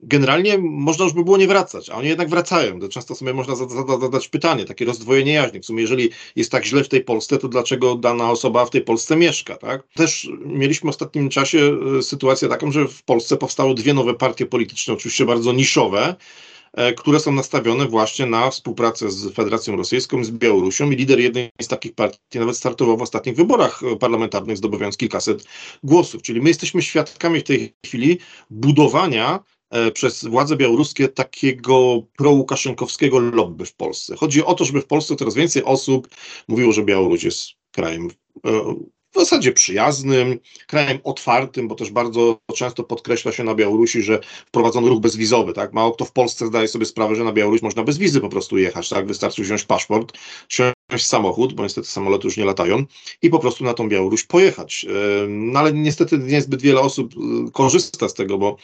generalnie 0.00 0.58
można 0.58 1.04
już 1.04 1.14
by 1.14 1.24
było 1.24 1.36
nie 1.36 1.46
wracać, 1.46 1.90
a 1.90 1.94
oni 1.94 2.08
jednak 2.08 2.28
wracają. 2.28 2.80
To 2.80 2.88
często 2.88 3.14
sobie 3.14 3.34
można 3.34 3.54
zadać 4.00 4.28
pytanie, 4.28 4.64
takie 4.64 4.84
rozdwojenie 4.84 5.32
jaźni. 5.32 5.60
W 5.60 5.66
sumie, 5.66 5.82
jeżeli 5.82 6.10
jest 6.36 6.52
tak 6.52 6.64
źle 6.64 6.84
w 6.84 6.88
tej 6.88 7.04
Polsce, 7.04 7.38
to 7.38 7.48
dlaczego 7.48 7.94
dana 7.94 8.30
osoba 8.30 8.64
w 8.64 8.70
tej 8.70 8.80
Polsce 8.80 9.16
mieszka? 9.16 9.56
Tak? 9.56 9.82
Też 9.94 10.28
mieliśmy 10.44 10.88
w 10.88 10.94
ostatnim 10.94 11.28
czasie 11.28 11.78
e, 11.98 12.02
sytuację 12.02 12.48
taką, 12.48 12.72
że 12.72 12.88
w 12.88 13.02
Polsce 13.02 13.36
powstały 13.36 13.74
dwie 13.74 13.94
nowe 13.94 14.14
partie 14.14 14.46
polityczne, 14.46 14.94
oczywiście 14.94 15.24
bardzo 15.24 15.52
niszowe, 15.52 16.16
E, 16.16 16.55
które 16.96 17.20
są 17.20 17.32
nastawione 17.32 17.86
właśnie 17.86 18.26
na 18.26 18.50
współpracę 18.50 19.10
z 19.10 19.34
Federacją 19.34 19.76
Rosyjską, 19.76 20.24
z 20.24 20.30
Białorusią 20.30 20.90
i 20.90 20.96
lider 20.96 21.20
jednej 21.20 21.50
z 21.60 21.68
takich 21.68 21.94
partii 21.94 22.38
nawet 22.38 22.56
startował 22.56 22.96
w 22.96 23.02
ostatnich 23.02 23.36
wyborach 23.36 23.80
parlamentarnych, 24.00 24.56
zdobywając 24.56 24.96
kilkaset 24.96 25.44
głosów. 25.82 26.22
Czyli 26.22 26.40
my 26.40 26.48
jesteśmy 26.48 26.82
świadkami 26.82 27.40
w 27.40 27.44
tej 27.44 27.74
chwili 27.86 28.18
budowania 28.50 29.40
e, 29.70 29.90
przez 29.90 30.24
władze 30.24 30.56
białoruskie 30.56 31.08
takiego 31.08 32.02
pro-łukaszenkowskiego 32.16 33.18
lobby 33.18 33.66
w 33.66 33.74
Polsce. 33.74 34.16
Chodzi 34.16 34.44
o 34.44 34.54
to, 34.54 34.64
żeby 34.64 34.80
w 34.80 34.86
Polsce 34.86 35.16
coraz 35.16 35.34
więcej 35.34 35.64
osób 35.64 36.08
mówiło, 36.48 36.72
że 36.72 36.82
Białoruś 36.82 37.24
jest 37.24 37.50
krajem 37.72 38.08
e, 38.46 38.74
w 39.16 39.20
zasadzie 39.20 39.52
przyjaznym, 39.52 40.38
krajem 40.66 40.98
otwartym, 41.04 41.68
bo 41.68 41.74
też 41.74 41.90
bardzo 41.90 42.38
często 42.54 42.84
podkreśla 42.84 43.32
się 43.32 43.44
na 43.44 43.54
Białorusi, 43.54 44.02
że 44.02 44.20
wprowadzono 44.46 44.88
ruch 44.88 45.00
bezwizowy, 45.00 45.52
tak? 45.52 45.72
Mało 45.72 45.92
kto 45.92 46.04
w 46.04 46.12
Polsce 46.12 46.46
zdaje 46.46 46.68
sobie 46.68 46.86
sprawę, 46.86 47.16
że 47.16 47.24
na 47.24 47.32
Białoruś 47.32 47.62
można 47.62 47.84
bez 47.84 47.98
wizy 47.98 48.20
po 48.20 48.28
prostu 48.28 48.58
jechać, 48.58 48.88
tak? 48.88 49.06
Wystarczy 49.06 49.42
wziąć 49.42 49.64
paszport, 49.64 50.12
wsiąść 50.48 51.06
samochód, 51.06 51.54
bo 51.54 51.62
niestety 51.62 51.88
samoloty 51.88 52.26
już 52.26 52.36
nie 52.36 52.44
latają 52.44 52.84
i 53.22 53.30
po 53.30 53.38
prostu 53.38 53.64
na 53.64 53.74
tą 53.74 53.88
Białoruś 53.88 54.24
pojechać. 54.24 54.86
No 55.28 55.60
ale 55.60 55.72
niestety 55.72 56.18
niezbyt 56.18 56.62
wiele 56.62 56.80
osób 56.80 57.14
y, 57.14 57.50
korzysta 57.52 58.08
z 58.08 58.14
tego, 58.14 58.38
bo 58.38 58.56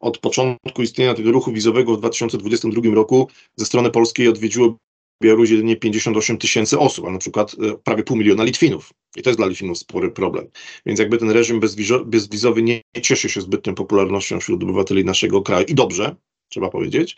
od 0.00 0.18
początku 0.18 0.82
istnienia 0.82 1.14
tego 1.14 1.32
ruchu 1.32 1.52
wizowego 1.52 1.96
w 1.96 1.98
2022 1.98 2.94
roku 2.94 3.28
ze 3.56 3.66
strony 3.66 3.90
polskiej 3.90 4.28
odwiedziło 4.28 4.76
Białoruś 5.22 5.50
jedynie 5.50 5.76
58 5.76 6.38
tysięcy 6.38 6.78
osób, 6.78 7.06
a 7.06 7.10
na 7.10 7.18
przykład 7.18 7.54
e, 7.54 7.76
prawie 7.84 8.02
pół 8.02 8.16
miliona 8.16 8.44
Litwinów. 8.44 8.92
I 9.16 9.22
to 9.22 9.30
jest 9.30 9.38
dla 9.38 9.46
Litwinów 9.46 9.78
spory 9.78 10.10
problem. 10.10 10.46
Więc 10.86 11.00
jakby 11.00 11.18
ten 11.18 11.30
reżim 11.30 11.60
bezwizowy 12.04 12.62
nie 12.62 12.82
cieszy 13.02 13.28
się 13.28 13.40
zbytnią 13.40 13.74
popularnością 13.74 14.40
wśród 14.40 14.62
obywateli 14.62 15.04
naszego 15.04 15.42
kraju. 15.42 15.66
I 15.66 15.74
dobrze, 15.74 16.16
trzeba 16.48 16.68
powiedzieć. 16.68 17.16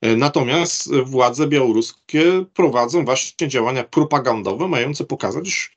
E, 0.00 0.16
natomiast 0.16 0.94
władze 0.94 1.46
białoruskie 1.46 2.44
prowadzą 2.54 3.04
właśnie 3.04 3.48
działania 3.48 3.84
propagandowe 3.84 4.68
mające 4.68 5.04
pokazać, 5.04 5.70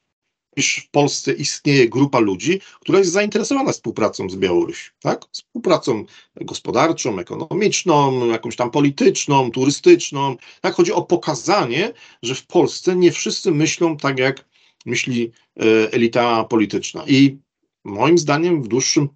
iż 0.56 0.76
w 0.76 0.90
Polsce 0.90 1.34
istnieje 1.34 1.90
grupa 1.90 2.20
ludzi, 2.20 2.62
która 2.80 3.00
jest 3.00 3.12
zainteresowana 3.12 3.72
współpracą 3.72 4.30
z 4.30 4.36
Białorusią, 4.36 4.92
tak? 5.02 5.26
Współpracą 5.32 6.06
gospodarczą, 6.36 7.20
ekonomiczną, 7.20 8.28
jakąś 8.28 8.56
tam 8.56 8.72
polityczną, 8.72 9.52
turystyczną. 9.52 10.36
Tak? 10.62 10.74
Chodzi 10.74 10.92
o 10.92 11.02
pokazanie, 11.02 11.94
że 12.24 12.36
w 12.36 12.46
Polsce 12.46 12.96
nie 12.96 13.12
wszyscy 13.12 13.52
myślą 13.52 13.98
tak, 13.98 14.20
jak 14.20 14.49
myśli 14.86 15.32
e, 15.60 15.64
elita 15.94 16.44
polityczna. 16.44 17.04
I 17.08 17.38
moim 17.84 18.18
zdaniem 18.18 18.64
w 18.64 18.68
dłuższym, 18.68 19.10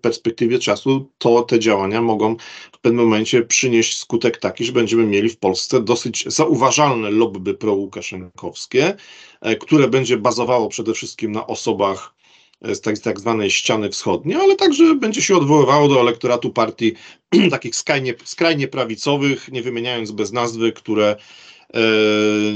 perspektywie 0.00 0.58
czasu 0.58 1.10
to 1.18 1.42
te 1.42 1.58
działania 1.58 2.02
mogą 2.02 2.36
w 2.72 2.80
pewnym 2.80 3.04
momencie 3.04 3.42
przynieść 3.42 3.98
skutek 3.98 4.38
taki, 4.38 4.64
że 4.64 4.72
będziemy 4.72 5.06
mieli 5.06 5.28
w 5.28 5.38
Polsce 5.38 5.82
dosyć 5.82 6.24
zauważalne 6.26 7.10
lobby 7.10 7.54
pro-łukaszenkowskie, 7.54 8.96
e, 9.40 9.56
które 9.56 9.88
będzie 9.88 10.16
bazowało 10.16 10.68
przede 10.68 10.94
wszystkim 10.94 11.32
na 11.32 11.46
osobach 11.46 12.14
z 12.62 12.80
tak, 12.80 12.98
tak 12.98 13.20
zwanej 13.20 13.50
ściany 13.50 13.90
wschodniej, 13.90 14.36
ale 14.36 14.56
także 14.56 14.94
będzie 14.94 15.22
się 15.22 15.36
odwoływało 15.36 15.88
do 15.88 16.00
elektoratu 16.00 16.50
partii 16.50 16.92
takich 17.50 17.76
skrajnie, 17.76 18.14
skrajnie 18.24 18.68
prawicowych, 18.68 19.48
nie 19.52 19.62
wymieniając 19.62 20.10
bez 20.10 20.32
nazwy, 20.32 20.72
które 20.72 21.16
E, 21.63 21.63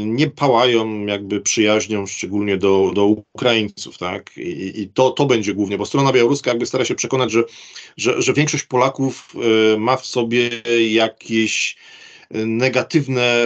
nie 0.05 0.31
pałają 0.31 1.07
jakby 1.07 1.41
przyjaźnią, 1.41 2.07
szczególnie 2.07 2.57
do, 2.57 2.91
do 2.95 3.05
Ukraińców, 3.35 3.99
tak? 3.99 4.31
I, 4.37 4.81
i 4.81 4.89
to, 4.89 5.11
to 5.11 5.27
będzie 5.27 5.55
głównie, 5.55 5.79
bo 5.79 5.87
strona 5.87 6.13
białoruska 6.13 6.51
jakby 6.51 6.67
stara 6.67 6.85
się 6.85 6.95
przekonać, 6.95 7.33
że, 7.33 7.45
że, 7.97 8.23
że 8.23 8.33
większość 8.33 8.65
Polaków 8.65 9.35
e, 9.75 9.79
ma 9.79 9.97
w 9.97 10.07
sobie 10.07 10.51
jakieś 10.91 11.77
negatywne 12.31 13.45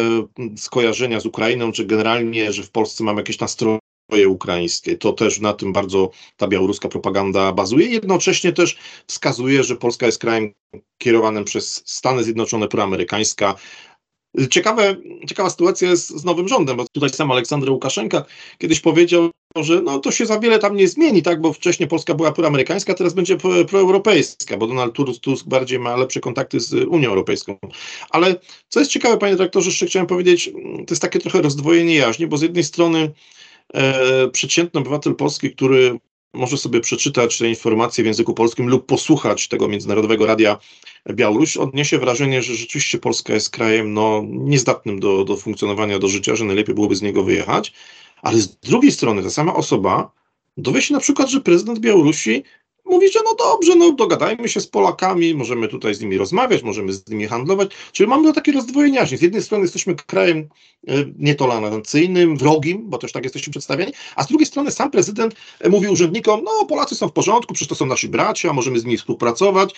skojarzenia 0.56 1.20
z 1.20 1.26
Ukrainą, 1.26 1.72
czy 1.72 1.84
generalnie, 1.84 2.52
że 2.52 2.62
w 2.62 2.70
Polsce 2.70 3.04
mamy 3.04 3.20
jakieś 3.20 3.38
nastroje 3.38 4.28
ukraińskie. 4.28 4.96
To 4.96 5.12
też 5.12 5.40
na 5.40 5.52
tym 5.52 5.72
bardzo 5.72 6.10
ta 6.36 6.48
białoruska 6.48 6.88
propaganda 6.88 7.52
bazuje. 7.52 7.86
Jednocześnie 7.86 8.52
też 8.52 8.76
wskazuje, 9.06 9.64
że 9.64 9.76
Polska 9.76 10.06
jest 10.06 10.18
krajem 10.18 10.52
kierowanym 10.98 11.44
przez 11.44 11.82
Stany 11.86 12.24
Zjednoczone, 12.24 12.68
proamerykańska, 12.68 13.54
Ciekawe, 14.50 14.96
ciekawa 15.28 15.50
sytuacja 15.50 15.90
jest 15.90 16.08
z 16.08 16.24
nowym 16.24 16.48
rządem, 16.48 16.76
bo 16.76 16.84
tutaj 16.92 17.10
sam 17.10 17.30
Aleksander 17.30 17.70
Łukaszenka 17.70 18.24
kiedyś 18.58 18.80
powiedział, 18.80 19.30
że 19.56 19.82
no 19.82 19.98
to 19.98 20.10
się 20.10 20.26
za 20.26 20.40
wiele 20.40 20.58
tam 20.58 20.76
nie 20.76 20.88
zmieni, 20.88 21.22
tak, 21.22 21.40
bo 21.40 21.52
wcześniej 21.52 21.88
Polska 21.88 22.14
była 22.14 22.32
proamerykańska, 22.32 22.94
teraz 22.94 23.14
będzie 23.14 23.36
proeuropejska, 23.68 24.56
bo 24.56 24.66
Donald 24.66 24.94
Tusk 25.20 25.46
bardziej 25.46 25.78
ma 25.78 25.96
lepsze 25.96 26.20
kontakty 26.20 26.60
z 26.60 26.72
Unią 26.72 27.08
Europejską. 27.08 27.56
Ale 28.10 28.34
co 28.68 28.80
jest 28.80 28.92
ciekawe, 28.92 29.18
panie 29.18 29.36
dyrektorze, 29.36 29.68
jeszcze 29.68 29.86
chciałem 29.86 30.06
powiedzieć, 30.06 30.50
to 30.86 30.90
jest 30.90 31.02
takie 31.02 31.18
trochę 31.18 31.42
rozdwojenie 31.42 31.94
jaźni, 31.94 32.26
bo 32.26 32.36
z 32.36 32.42
jednej 32.42 32.64
strony 32.64 33.12
e, 33.74 34.28
przeciętny 34.28 34.80
obywatel 34.80 35.14
polski, 35.14 35.50
który 35.50 35.98
może 36.34 36.56
sobie 36.56 36.80
przeczytać 36.80 37.38
te 37.38 37.48
informacje 37.48 38.04
w 38.04 38.06
języku 38.06 38.34
polskim 38.34 38.68
lub 38.68 38.86
posłuchać 38.86 39.48
tego 39.48 39.68
Międzynarodowego 39.68 40.26
Radia 40.26 40.58
Białoruś, 41.10 41.56
odniesie 41.56 41.98
wrażenie, 41.98 42.42
że 42.42 42.54
rzeczywiście 42.54 42.98
Polska 42.98 43.34
jest 43.34 43.50
krajem 43.50 43.94
no, 43.94 44.22
niezdatnym 44.28 45.00
do, 45.00 45.24
do 45.24 45.36
funkcjonowania, 45.36 45.98
do 45.98 46.08
życia, 46.08 46.36
że 46.36 46.44
najlepiej 46.44 46.74
byłoby 46.74 46.96
z 46.96 47.02
niego 47.02 47.24
wyjechać. 47.24 47.72
Ale 48.22 48.38
z 48.38 48.56
drugiej 48.56 48.92
strony 48.92 49.22
ta 49.22 49.30
sama 49.30 49.54
osoba 49.54 50.12
dowie 50.56 50.82
się 50.82 50.94
na 50.94 51.00
przykład, 51.00 51.30
że 51.30 51.40
prezydent 51.40 51.78
Białorusi 51.78 52.42
mówi, 52.92 53.12
że 53.12 53.20
no 53.24 53.34
dobrze, 53.34 53.74
no 53.76 53.92
dogadajmy 53.92 54.48
się 54.48 54.60
z 54.60 54.66
Polakami, 54.66 55.34
możemy 55.34 55.68
tutaj 55.68 55.94
z 55.94 56.00
nimi 56.00 56.18
rozmawiać, 56.18 56.62
możemy 56.62 56.92
z 56.92 57.08
nimi 57.08 57.26
handlować. 57.26 57.70
Czyli 57.92 58.08
mamy 58.08 58.32
takie 58.32 58.52
rozdwojenie 58.52 59.06
Z 59.06 59.22
jednej 59.22 59.42
strony 59.42 59.64
jesteśmy 59.64 59.94
krajem 59.94 60.38
e, 60.88 60.92
nietolerancyjnym, 61.18 62.36
wrogim, 62.36 62.90
bo 62.90 62.98
też 62.98 63.12
tak 63.12 63.24
jesteśmy 63.24 63.50
przedstawieni, 63.50 63.92
a 64.16 64.22
z 64.22 64.28
drugiej 64.28 64.46
strony 64.46 64.70
sam 64.70 64.90
prezydent 64.90 65.34
mówi 65.70 65.88
urzędnikom, 65.88 66.40
no 66.44 66.66
Polacy 66.68 66.94
są 66.94 67.08
w 67.08 67.12
porządku, 67.12 67.54
przecież 67.54 67.68
to 67.68 67.74
są 67.74 67.86
nasi 67.86 68.08
bracia, 68.08 68.52
możemy 68.52 68.80
z 68.80 68.84
nimi 68.84 68.98
współpracować. 68.98 69.74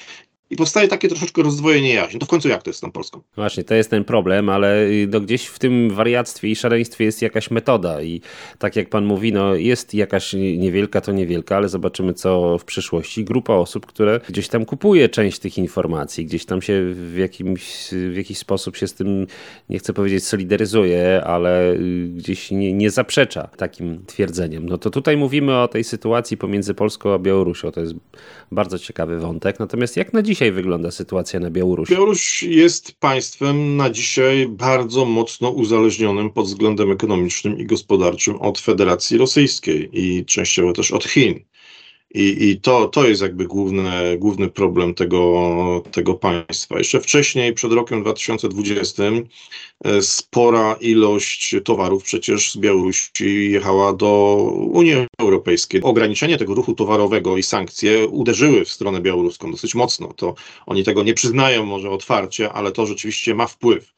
I 0.51 0.57
powstaje 0.57 0.89
takie 0.89 1.09
troszeczkę 1.09 1.43
rozdwojenie 1.43 1.95
jaźni. 1.95 2.21
To 2.21 2.27
w 2.27 2.29
końcu 2.29 2.49
jak 2.49 2.63
to 2.63 2.71
jest 2.71 2.79
z 2.79 2.81
tą 2.81 2.93
Polską? 2.93 3.21
Właśnie, 3.37 3.65
to 3.65 3.75
jest 3.75 3.91
ten 3.91 4.05
problem, 4.05 4.49
ale 4.49 4.87
y, 4.87 5.09
no 5.11 5.21
gdzieś 5.21 5.47
w 5.47 5.59
tym 5.59 5.91
wariactwie 5.91 6.49
i 6.49 6.57
szaleństwie 6.57 7.05
jest 7.05 7.23
jakaś 7.23 7.51
metoda 7.51 8.03
i 8.03 8.21
tak 8.59 8.77
jak 8.77 8.89
pan 8.89 9.05
mówi, 9.05 9.33
no 9.33 9.55
jest 9.55 9.95
jakaś 9.95 10.33
niewielka, 10.33 11.01
to 11.01 11.13
niewielka, 11.13 11.57
ale 11.57 11.69
zobaczymy 11.69 12.15
co 12.15 12.59
w 12.59 12.65
przyszłości. 12.65 13.25
Grupa 13.25 13.55
osób, 13.55 13.87
które 13.87 14.21
gdzieś 14.29 14.49
tam 14.49 14.65
kupuje 14.65 15.09
część 15.09 15.39
tych 15.39 15.59
informacji, 15.59 16.27
gdzieś 16.27 16.45
tam 16.45 16.63
się 16.63 16.83
w 16.95 17.17
jakimś, 17.19 17.89
w 18.11 18.17
jakiś 18.17 18.39
sposób 18.39 18.77
się 18.77 18.89
z 18.89 18.95
tym, 18.95 19.27
nie 19.69 19.79
chcę 19.79 19.93
powiedzieć 19.93 20.25
solidaryzuje, 20.25 21.25
ale 21.25 21.73
y, 21.73 22.09
gdzieś 22.17 22.51
nie, 22.51 22.73
nie 22.73 22.91
zaprzecza 22.91 23.49
takim 23.57 24.05
twierdzeniem. 24.07 24.69
No 24.69 24.79
to 24.79 24.91
tutaj 24.91 25.17
mówimy 25.17 25.59
o 25.59 25.69
tej 25.69 25.85
sytuacji 25.85 26.37
pomiędzy 26.37 26.75
Polską 26.75 27.15
a 27.15 27.19
Białorusią. 27.19 27.73
To 27.73 27.81
jest 27.81 27.95
bardzo 28.53 28.79
ciekawy 28.79 29.19
wątek. 29.19 29.61
Natomiast 29.61 29.97
jak 29.97 30.13
na 30.13 30.23
dzisiaj 30.35 30.53
wygląda 30.53 30.91
sytuacja 30.91 31.41
na 31.41 31.51
Białorusi? 31.51 31.93
Białoruś 31.93 32.43
jest 32.43 32.93
państwem 33.01 33.77
na 33.77 33.91
dzisiaj 33.91 34.49
bardzo 34.49 35.05
mocno 35.05 35.51
uzależnionym 35.51 36.31
pod 36.31 36.47
względem 36.47 36.91
ekonomicznym 36.91 37.59
i 37.59 37.67
gospodarczym 37.67 38.37
od 38.41 38.59
Federacji 38.59 39.19
Rosyjskiej 39.19 39.89
i 39.93 40.25
częściowo 40.25 40.73
też 40.73 40.93
od 40.93 41.05
Chin. 41.05 41.41
I, 42.15 42.51
i 42.51 42.61
to, 42.61 42.89
to 42.89 43.09
jest 43.09 43.23
jakby 43.23 43.47
główny, 43.47 44.19
główny 44.19 44.49
problem 44.49 44.95
tego, 44.95 45.83
tego 45.93 46.15
państwa. 46.15 46.79
Jeszcze 46.79 47.01
wcześniej, 47.01 47.55
przed 47.55 47.73
rokiem 47.73 48.03
2020, 48.03 49.03
e, 49.85 50.03
spora 50.03 50.77
ilość 50.81 51.55
towarów 51.65 52.05
przecież 52.05 52.53
z 52.53 52.57
Białorusi 52.57 53.51
jechała 53.51 53.93
do 53.93 54.37
Unii 54.73 55.07
Europejskiej. 55.19 55.83
Ograniczenie 55.83 56.39
tego 56.39 56.55
ruchu 56.55 56.75
towarowego 56.75 57.37
i 57.37 57.43
sankcje 57.43 58.07
uderzyły 58.07 58.65
w 58.65 58.71
stronę 58.71 59.01
białoruską 59.01 59.51
dosyć 59.51 59.75
mocno. 59.75 60.13
To 60.17 60.35
oni 60.67 60.85
tego 60.85 61.03
nie 61.03 61.15
przyznają 61.15 61.67
może 61.67 61.91
otwarcie, 61.91 62.53
ale 62.53 62.73
to 62.73 62.87
rzeczywiście 62.87 63.35
ma 63.35 63.47
wpływ 63.47 63.95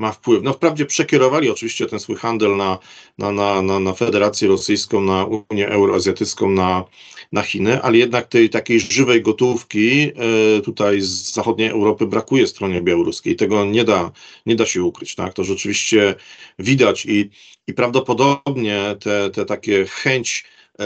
ma 0.00 0.12
wpływ. 0.12 0.42
No 0.42 0.52
wprawdzie 0.52 0.86
przekierowali 0.86 1.50
oczywiście 1.50 1.86
ten 1.86 2.00
swój 2.00 2.16
handel 2.16 2.56
na, 2.56 2.78
na, 3.18 3.32
na, 3.32 3.62
na, 3.62 3.80
na 3.80 3.92
Federację 3.92 4.48
Rosyjską, 4.48 5.00
na 5.00 5.24
Unię 5.24 5.68
Euroazjatycką, 5.68 6.50
na, 6.50 6.84
na 7.32 7.42
Chiny, 7.42 7.82
ale 7.82 7.98
jednak 7.98 8.26
tej 8.26 8.50
takiej 8.50 8.80
żywej 8.80 9.22
gotówki 9.22 10.02
e, 10.02 10.60
tutaj 10.60 11.00
z 11.00 11.34
zachodniej 11.34 11.68
Europy 11.68 12.06
brakuje 12.06 12.46
stronie 12.46 12.82
białoruskiej. 12.82 13.36
Tego 13.36 13.64
nie 13.64 13.84
da, 13.84 14.12
nie 14.46 14.56
da 14.56 14.66
się 14.66 14.82
ukryć. 14.82 15.14
Tak? 15.14 15.34
To 15.34 15.44
rzeczywiście 15.44 16.14
widać 16.58 17.06
i, 17.06 17.30
i 17.66 17.74
prawdopodobnie 17.74 18.96
te, 19.00 19.30
te 19.30 19.44
takie 19.44 19.86
chęć 19.86 20.44
e, 20.78 20.84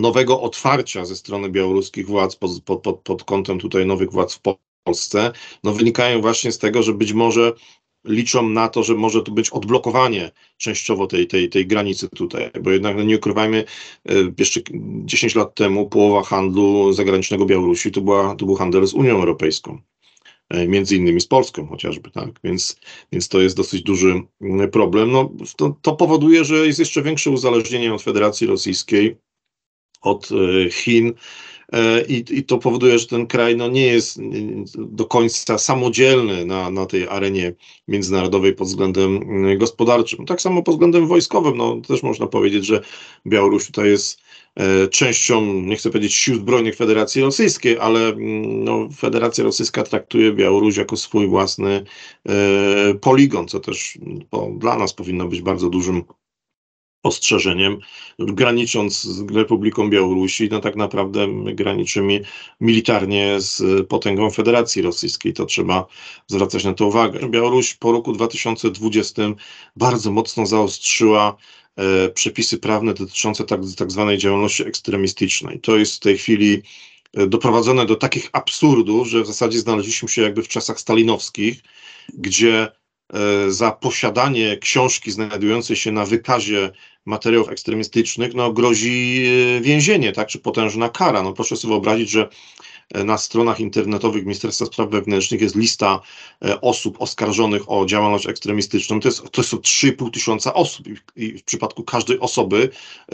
nowego 0.00 0.40
otwarcia 0.40 1.04
ze 1.04 1.16
strony 1.16 1.48
białoruskich 1.48 2.06
władz 2.06 2.36
pod, 2.36 2.62
pod, 2.64 2.82
pod, 2.82 3.00
pod 3.00 3.24
kątem 3.24 3.58
tutaj 3.58 3.86
nowych 3.86 4.10
władz 4.10 4.34
w 4.34 4.40
Polsce, 4.84 5.32
no 5.64 5.72
wynikają 5.72 6.20
właśnie 6.20 6.52
z 6.52 6.58
tego, 6.58 6.82
że 6.82 6.92
być 6.92 7.12
może 7.12 7.52
liczą 8.04 8.48
na 8.48 8.68
to, 8.68 8.82
że 8.82 8.94
może 8.94 9.22
tu 9.22 9.32
być 9.32 9.50
odblokowanie 9.50 10.30
częściowo 10.56 11.06
tej, 11.06 11.26
tej, 11.26 11.48
tej 11.48 11.66
granicy 11.66 12.08
tutaj, 12.08 12.50
bo 12.62 12.70
jednak 12.70 12.96
no 12.96 13.02
nie 13.02 13.16
ukrywajmy, 13.16 13.64
e, 14.08 14.14
jeszcze 14.38 14.60
10 15.04 15.34
lat 15.34 15.54
temu 15.54 15.88
połowa 15.88 16.22
handlu 16.22 16.92
zagranicznego 16.92 17.46
Białorusi 17.46 17.92
to, 17.92 18.00
była, 18.00 18.34
to 18.36 18.46
był 18.46 18.54
handel 18.54 18.86
z 18.86 18.94
Unią 18.94 19.14
Europejską 19.14 19.78
e, 20.48 20.68
między 20.68 20.96
innymi 20.96 21.20
z 21.20 21.26
Polską 21.26 21.66
chociażby, 21.66 22.10
tak, 22.10 22.40
więc, 22.44 22.80
więc 23.12 23.28
to 23.28 23.40
jest 23.40 23.56
dosyć 23.56 23.82
duży 23.82 24.22
mm, 24.40 24.70
problem. 24.70 25.12
No, 25.12 25.32
to, 25.56 25.76
to 25.82 25.96
powoduje, 25.96 26.44
że 26.44 26.66
jest 26.66 26.78
jeszcze 26.78 27.02
większe 27.02 27.30
uzależnienie 27.30 27.94
od 27.94 28.02
Federacji 28.02 28.46
Rosyjskiej, 28.46 29.16
od 30.02 30.28
e, 30.32 30.70
Chin, 30.70 31.14
I, 32.08 32.24
I, 32.30 32.42
to 32.42 32.58
powoduje, 32.58 32.98
że 32.98 33.06
ten 33.06 33.26
kraj 33.26 33.56
no, 33.56 33.68
nie 33.68 33.86
jest 33.86 34.20
do 34.76 35.04
końca 35.04 35.58
samodzielny 35.58 36.44
na, 36.44 36.70
na 36.70 36.86
tej 36.86 37.08
arenie 37.08 37.54
międzynarodowej 37.88 38.52
pod 38.52 38.68
względem 38.68 39.16
mm, 39.16 39.58
gospodarczym. 39.58 40.26
Tak 40.26 40.42
samo 40.42 40.62
pod 40.62 40.74
względem 40.74 41.06
wojskowym. 41.06 41.56
No, 41.56 41.80
też 41.88 42.02
można 42.02 42.26
powiedzieć, 42.26 42.66
że 42.66 42.80
Białoruś 43.26 43.66
tutaj 43.66 43.88
jest 43.88 44.20
e, 44.56 44.88
częścią, 44.88 45.60
nie 45.60 45.76
chcę 45.76 45.90
powiedzieć 45.90 46.14
sił 46.14 46.34
zbrojnych 46.34 46.76
Federacji 46.76 47.22
Rosyjskiej, 47.22 47.78
ale 47.78 48.08
mm, 48.08 48.64
no, 48.64 48.88
Federacja 48.96 49.44
Rosyjska 49.44 49.82
traktuje 49.82 50.32
Białoruś 50.32 50.76
jako 50.76 50.96
swój 50.96 51.28
własny 51.28 51.84
e, 52.28 52.94
poligon, 52.94 53.48
co 53.48 53.60
też 53.60 53.98
no, 54.32 54.50
dla 54.58 54.76
nas 54.76 54.92
powinno 54.92 55.28
być 55.28 55.42
bardzo 55.42 55.70
dużym 55.70 56.04
ostrzeżeniem, 57.04 57.78
granicząc 58.18 59.02
z 59.02 59.30
Republiką 59.30 59.90
Białorusi, 59.90 60.48
no 60.50 60.60
tak 60.60 60.76
naprawdę 60.76 61.26
my 61.26 61.54
graniczymy 61.54 62.20
militarnie 62.60 63.40
z 63.40 63.86
potęgą 63.88 64.30
Federacji 64.30 64.82
Rosyjskiej. 64.82 65.32
To 65.32 65.46
trzeba 65.46 65.86
zwracać 66.26 66.64
na 66.64 66.74
to 66.74 66.86
uwagę. 66.86 67.28
Białoruś 67.28 67.74
po 67.74 67.92
roku 67.92 68.12
2020 68.12 69.22
bardzo 69.76 70.10
mocno 70.10 70.46
zaostrzyła 70.46 71.36
e, 71.76 72.08
przepisy 72.08 72.58
prawne 72.58 72.94
dotyczące 72.94 73.44
tak, 73.44 73.60
tak 73.76 73.92
zwanej 73.92 74.18
działalności 74.18 74.66
ekstremistycznej. 74.66 75.60
To 75.60 75.76
jest 75.76 75.96
w 75.96 76.00
tej 76.00 76.18
chwili 76.18 76.62
e, 77.14 77.26
doprowadzone 77.26 77.86
do 77.86 77.96
takich 77.96 78.28
absurdów, 78.32 79.08
że 79.08 79.22
w 79.22 79.26
zasadzie 79.26 79.58
znaleźliśmy 79.58 80.08
się 80.08 80.22
jakby 80.22 80.42
w 80.42 80.48
czasach 80.48 80.80
stalinowskich, 80.80 81.62
gdzie 82.14 82.68
za 83.48 83.70
posiadanie 83.70 84.56
książki 84.56 85.10
znajdującej 85.10 85.76
się 85.76 85.92
na 85.92 86.04
wykazie 86.04 86.70
materiałów 87.06 87.48
ekstremistycznych, 87.48 88.34
no 88.34 88.52
grozi 88.52 89.24
e, 89.56 89.60
więzienie, 89.60 90.12
tak, 90.12 90.28
czy 90.28 90.38
potężna 90.38 90.88
kara. 90.88 91.22
No 91.22 91.32
proszę 91.32 91.56
sobie 91.56 91.72
wyobrazić, 91.72 92.10
że 92.10 92.28
e, 92.94 93.04
na 93.04 93.18
stronach 93.18 93.60
internetowych 93.60 94.24
Ministerstwa 94.24 94.66
Spraw 94.66 94.90
Wewnętrznych 94.90 95.40
jest 95.40 95.56
lista 95.56 96.00
e, 96.44 96.60
osób 96.60 96.96
oskarżonych 97.00 97.70
o 97.70 97.86
działalność 97.86 98.26
ekstremistyczną. 98.26 99.00
To, 99.00 99.08
jest, 99.08 99.30
to 99.30 99.42
są 99.42 99.56
3,5 99.56 100.10
tysiąca 100.10 100.54
osób 100.54 100.86
i 101.16 101.38
w 101.38 101.44
przypadku 101.44 101.82
każdej 101.82 102.20
osoby 102.20 102.70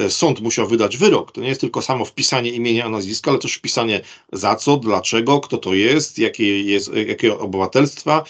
sąd 0.09 0.41
musiał 0.41 0.67
wydać 0.67 0.97
wyrok. 0.97 1.33
To 1.33 1.41
nie 1.41 1.49
jest 1.49 1.61
tylko 1.61 1.83
samo 1.83 2.05
wpisanie 2.05 2.51
imienia, 2.51 2.89
nazwiska, 2.89 3.31
ale 3.31 3.41
też 3.41 3.55
wpisanie 3.55 4.01
za 4.33 4.55
co, 4.55 4.77
dlaczego, 4.77 5.41
kto 5.41 5.59
to 5.59 5.75
jest, 5.75 6.19
jakie 6.19 6.63
jest, 6.63 6.91
jakiego 6.95 7.39
obywatelstwa 7.39 8.25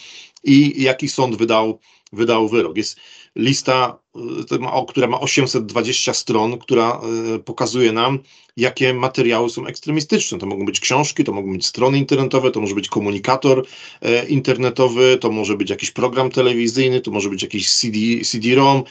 i 0.45 0.83
jaki 0.83 1.09
sąd 1.09 1.37
wydał, 1.37 1.79
wydał 2.13 2.49
wyrok. 2.49 2.77
Jest 2.77 3.01
lista, 3.37 3.99
y, 4.53 4.89
która 4.89 5.07
ma 5.07 5.21
820 5.21 6.15
stron, 6.15 6.59
która 6.59 7.01
y, 7.37 7.39
pokazuje 7.39 7.93
nam, 7.93 8.19
jakie 8.57 8.95
materiały 8.95 9.51
są 9.51 9.67
ekstremistyczne. 9.67 10.39
To 10.39 10.47
mogą 10.47 10.65
być 10.65 10.81
książki, 10.81 11.25
to 11.25 11.33
mogą 11.33 11.53
być 11.53 11.67
strony 11.67 11.99
internetowe, 11.99 12.51
to 12.51 12.61
może 12.61 12.75
być 12.75 12.89
komunikator 12.89 13.67
e, 14.03 14.27
internetowy, 14.27 15.19
to 15.21 15.31
może 15.31 15.57
być 15.57 15.71
jakiś 15.71 15.91
program 15.91 16.31
telewizyjny, 16.31 17.01
to 17.01 17.11
może 17.11 17.29
być 17.29 17.43
jakiś 17.43 17.75
CD, 17.75 17.99
CD-ROM, 18.25 18.83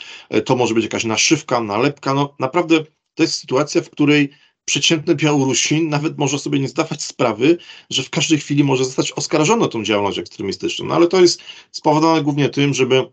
to 0.45 0.55
może 0.55 0.73
być 0.73 0.83
jakaś 0.83 1.03
naszywka, 1.03 1.62
nalepka. 1.62 2.13
No 2.13 2.35
naprawdę 2.39 2.83
to 3.15 3.23
jest 3.23 3.39
sytuacja, 3.39 3.81
w 3.81 3.89
której 3.89 4.29
przeciętny 4.69 5.15
Białorusin 5.15 5.89
nawet 5.89 6.17
może 6.17 6.39
sobie 6.39 6.60
nie 6.60 6.67
zdawać 6.67 7.03
sprawy, 7.03 7.58
że 7.89 8.03
w 8.03 8.10
każdej 8.10 8.39
chwili 8.39 8.63
może 8.63 8.86
zostać 8.86 9.12
oskarżony 9.12 9.63
o 9.63 9.67
tą 9.67 9.84
działalność 9.84 10.19
ekstremistyczną. 10.19 10.86
No 10.86 10.95
ale 10.95 11.08
to 11.08 11.21
jest 11.21 11.41
spowodowane 11.71 12.21
głównie 12.23 12.49
tym, 12.49 12.73
żeby 12.73 13.05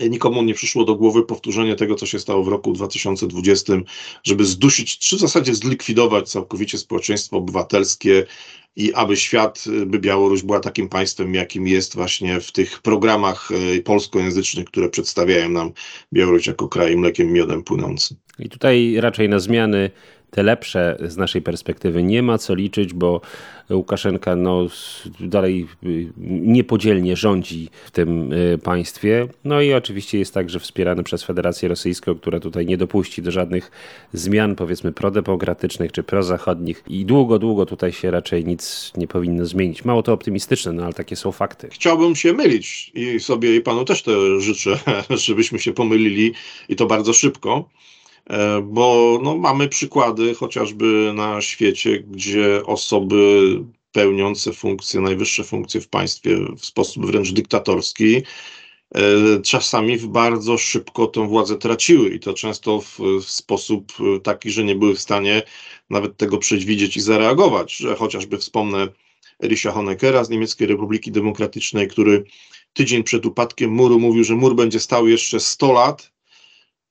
nikomu 0.00 0.42
nie 0.42 0.54
przyszło 0.54 0.84
do 0.84 0.94
głowy 0.94 1.22
powtórzenie 1.22 1.76
tego, 1.76 1.94
co 1.94 2.06
się 2.06 2.18
stało 2.18 2.44
w 2.44 2.48
roku 2.48 2.72
2020, 2.72 3.72
żeby 4.24 4.44
zdusić, 4.44 4.98
czy 4.98 5.16
w 5.16 5.20
zasadzie 5.20 5.54
zlikwidować 5.54 6.28
całkowicie 6.28 6.78
społeczeństwo 6.78 7.36
obywatelskie 7.36 8.26
i 8.76 8.94
aby 8.94 9.16
świat, 9.16 9.64
by 9.86 9.98
Białoruś 9.98 10.42
była 10.42 10.60
takim 10.60 10.88
państwem, 10.88 11.34
jakim 11.34 11.68
jest 11.68 11.94
właśnie 11.94 12.40
w 12.40 12.52
tych 12.52 12.82
programach 12.82 13.50
e, 13.52 13.80
polskojęzycznych, 13.80 14.64
które 14.64 14.88
przedstawiają 14.88 15.48
nam 15.48 15.72
Białoruś 16.12 16.46
jako 16.46 16.68
kraj 16.68 16.96
mlekiem 16.96 17.32
miodem 17.32 17.62
płynący. 17.62 18.16
I 18.38 18.48
tutaj 18.48 18.96
raczej 19.00 19.28
na 19.28 19.38
zmiany 19.38 19.90
te 20.32 20.42
lepsze 20.42 20.96
z 21.08 21.16
naszej 21.16 21.42
perspektywy 21.42 22.02
nie 22.02 22.22
ma 22.22 22.38
co 22.38 22.54
liczyć, 22.54 22.94
bo 22.94 23.20
Łukaszenka 23.70 24.36
no, 24.36 24.66
dalej 25.20 25.66
y, 25.86 26.06
niepodzielnie 26.18 27.16
rządzi 27.16 27.68
w 27.84 27.90
tym 27.90 28.32
y, 28.32 28.58
państwie. 28.58 29.28
No 29.44 29.60
i 29.60 29.72
oczywiście 29.72 30.18
jest 30.18 30.34
także 30.34 30.60
wspierany 30.60 31.02
przez 31.02 31.22
Federację 31.22 31.68
Rosyjską, 31.68 32.14
która 32.14 32.40
tutaj 32.40 32.66
nie 32.66 32.76
dopuści 32.76 33.22
do 33.22 33.30
żadnych 33.30 33.70
zmian, 34.12 34.56
powiedzmy, 34.56 34.92
prodemokratycznych 34.92 35.92
czy 35.92 36.02
prozachodnich. 36.02 36.82
I 36.88 37.04
długo, 37.04 37.38
długo 37.38 37.66
tutaj 37.66 37.92
się 37.92 38.10
raczej 38.10 38.44
nic 38.44 38.92
nie 38.96 39.08
powinno 39.08 39.46
zmienić. 39.46 39.84
Mało 39.84 40.02
to 40.02 40.12
optymistyczne, 40.12 40.72
no 40.72 40.84
ale 40.84 40.92
takie 40.92 41.16
są 41.16 41.32
fakty. 41.32 41.68
Chciałbym 41.72 42.16
się 42.16 42.32
mylić 42.32 42.90
i 42.94 43.20
sobie 43.20 43.56
i 43.56 43.60
panu 43.60 43.84
też 43.84 44.02
to 44.02 44.40
życzę, 44.40 44.78
żebyśmy 45.10 45.58
się 45.58 45.72
pomylili 45.72 46.32
i 46.68 46.76
to 46.76 46.86
bardzo 46.86 47.12
szybko. 47.12 47.68
E, 48.30 48.60
bo 48.62 49.18
no, 49.22 49.36
mamy 49.36 49.68
przykłady 49.68 50.34
chociażby 50.34 51.12
na 51.14 51.40
świecie, 51.40 52.00
gdzie 52.00 52.62
osoby 52.66 53.58
pełniące 53.92 54.52
funkcje, 54.52 55.00
najwyższe 55.00 55.44
funkcje 55.44 55.80
w 55.80 55.88
państwie 55.88 56.38
w 56.58 56.66
sposób 56.66 57.06
wręcz 57.06 57.32
dyktatorski, 57.32 58.22
e, 58.94 59.02
czasami 59.42 59.98
bardzo 59.98 60.58
szybko 60.58 61.06
tę 61.06 61.28
władzę 61.28 61.58
traciły 61.58 62.08
i 62.08 62.20
to 62.20 62.34
często 62.34 62.80
w, 62.80 62.98
w, 63.22 63.30
sposób 63.30 63.92
taki, 64.22 64.50
że 64.50 64.64
nie 64.64 64.74
były 64.74 64.94
w 64.94 65.00
stanie 65.00 65.42
nawet 65.90 66.16
tego 66.16 66.38
przewidzieć 66.38 66.96
i 66.96 67.00
zareagować, 67.00 67.76
że 67.76 67.96
chociażby 67.96 68.38
wspomnę 68.38 68.88
Erisia 69.44 69.72
Honeckera 69.72 70.24
z 70.24 70.30
Niemieckiej 70.30 70.66
Republiki 70.66 71.12
Demokratycznej, 71.12 71.88
który 71.88 72.24
tydzień 72.72 73.02
przed 73.02 73.26
upadkiem 73.26 73.70
muru 73.70 73.98
mówił, 74.00 74.24
że 74.24 74.34
mur 74.34 74.54
będzie 74.54 74.80
stał 74.80 75.08
jeszcze 75.08 75.40
100 75.40 75.72
lat, 75.72 76.11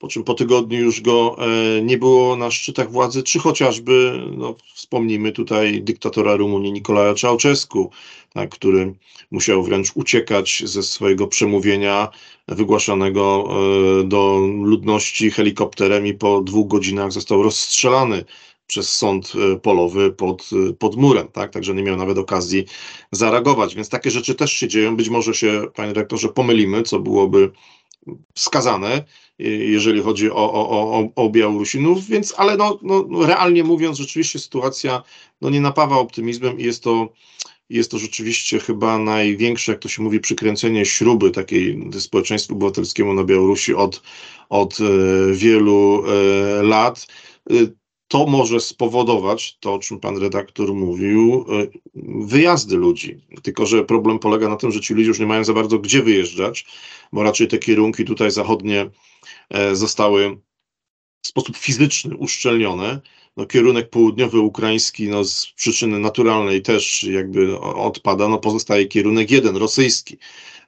po 0.02 0.08
czym 0.08 0.24
po 0.24 0.34
tygodniu 0.34 0.80
już 0.80 1.02
go 1.02 1.38
e, 1.40 1.82
nie 1.82 1.98
było 1.98 2.36
na 2.36 2.52
szczytach 2.52 2.92
władzy, 2.92 3.24
czy 3.24 3.40
chociażby, 3.40 4.24
no, 4.38 4.56
wspomnijmy 4.74 5.32
tutaj 5.32 5.82
dyktatora 5.84 6.36
Rumunii 6.36 6.72
Nikolaja 6.72 7.14
Czałczesku, 7.14 7.92
tak, 8.34 8.50
który 8.50 8.94
musiał 9.32 9.64
wręcz 9.64 9.92
uciekać 9.96 10.64
ze 10.66 10.84
swojego 10.84 11.28
przemówienia 11.28 12.10
wygłaszanego 12.48 13.50
e, 13.50 14.04
do 14.04 14.40
ludności 14.64 15.32
helikopterem 15.32 16.08
i 16.08 16.14
po 16.14 16.42
dwóch 16.42 16.68
godzinach 16.68 17.12
został 17.12 17.44
rozstrzelany 17.44 18.26
przez 18.68 18.92
sąd 18.92 19.34
e, 19.36 19.60
polowy 19.60 20.12
pod, 20.12 20.50
pod 20.80 20.96
murem, 20.96 21.28
tak? 21.28 21.52
Także 21.52 21.74
nie 21.74 21.84
miał 21.84 21.98
nawet 21.98 22.18
okazji 22.18 22.66
zareagować. 23.12 23.76
Więc 23.76 23.90
takie 23.90 24.12
rzeczy 24.12 24.36
też 24.36 24.54
się 24.54 24.68
dzieją. 24.68 24.96
Być 24.96 25.10
może 25.10 25.34
się, 25.34 25.64
panie 25.76 25.94
rektorze, 25.94 26.30
pomylimy, 26.30 26.84
co 26.84 27.00
byłoby 27.00 27.52
wskazane, 28.36 29.04
jeżeli 29.40 30.02
chodzi 30.02 30.32
o, 30.32 30.54
o, 30.54 30.70
o, 30.70 31.10
o 31.16 31.30
Białorusinów, 31.30 32.06
więc 32.08 32.34
ale 32.38 32.58
no, 32.58 32.80
no, 32.82 33.26
realnie 33.26 33.64
mówiąc, 33.64 33.98
rzeczywiście 33.98 34.40
sytuacja 34.40 35.04
no, 35.42 35.50
nie 35.50 35.62
napawa 35.62 35.98
optymizmem 35.98 36.60
i 36.60 36.64
jest 36.64 36.84
to, 36.84 37.14
jest 37.70 37.92
to 37.92 37.98
rzeczywiście 37.98 38.60
chyba 38.60 38.98
największe, 38.98 39.72
jak 39.72 39.82
to 39.82 39.90
się 39.90 40.04
mówi, 40.04 40.20
przykręcenie 40.20 40.86
śruby 40.86 41.32
takiej 41.32 41.90
społeczeństwu 42.00 42.54
obywatelskiemu 42.54 43.14
na 43.14 43.24
Białorusi 43.24 43.76
od, 43.76 44.02
od 44.50 44.78
e, 44.80 45.34
wielu 45.34 46.04
e, 46.06 46.64
lat. 46.64 47.08
E, 47.50 47.54
to 48.08 48.26
może 48.26 48.60
spowodować 48.60 49.58
to, 49.60 49.74
o 49.74 49.80
czym 49.80 50.00
pan 50.00 50.18
redaktor 50.18 50.74
mówił, 50.74 51.46
wyjazdy 52.26 52.76
ludzi. 52.76 53.18
Tylko, 53.44 53.66
że 53.66 53.84
problem 53.84 54.20
polega 54.20 54.50
na 54.50 54.56
tym, 54.56 54.72
że 54.72 54.80
ci 54.80 54.94
ludzie 54.94 55.08
już 55.08 55.20
nie 55.20 55.26
mają 55.26 55.44
za 55.44 55.54
bardzo 55.54 55.80
gdzie 55.80 56.04
wyjeżdżać, 56.04 56.66
bo 57.14 57.24
raczej 57.24 57.48
te 57.48 57.58
kierunki 57.58 58.06
tutaj 58.06 58.32
zachodnie 58.32 58.90
zostały 59.74 60.38
w 61.24 61.28
sposób 61.28 61.58
fizyczny 61.58 62.18
uszczelnione. 62.18 63.02
No, 63.38 63.46
kierunek 63.46 63.90
południowy 63.90 64.40
ukraiński 64.40 65.08
no, 65.08 65.24
z 65.24 65.48
przyczyny 65.48 66.00
naturalnej 66.00 66.62
też 66.62 67.04
jakby 67.04 67.60
odpada, 67.60 68.28
no, 68.28 68.38
pozostaje 68.38 68.86
kierunek 68.86 69.32
jeden, 69.32 69.56
rosyjski. 69.56 70.18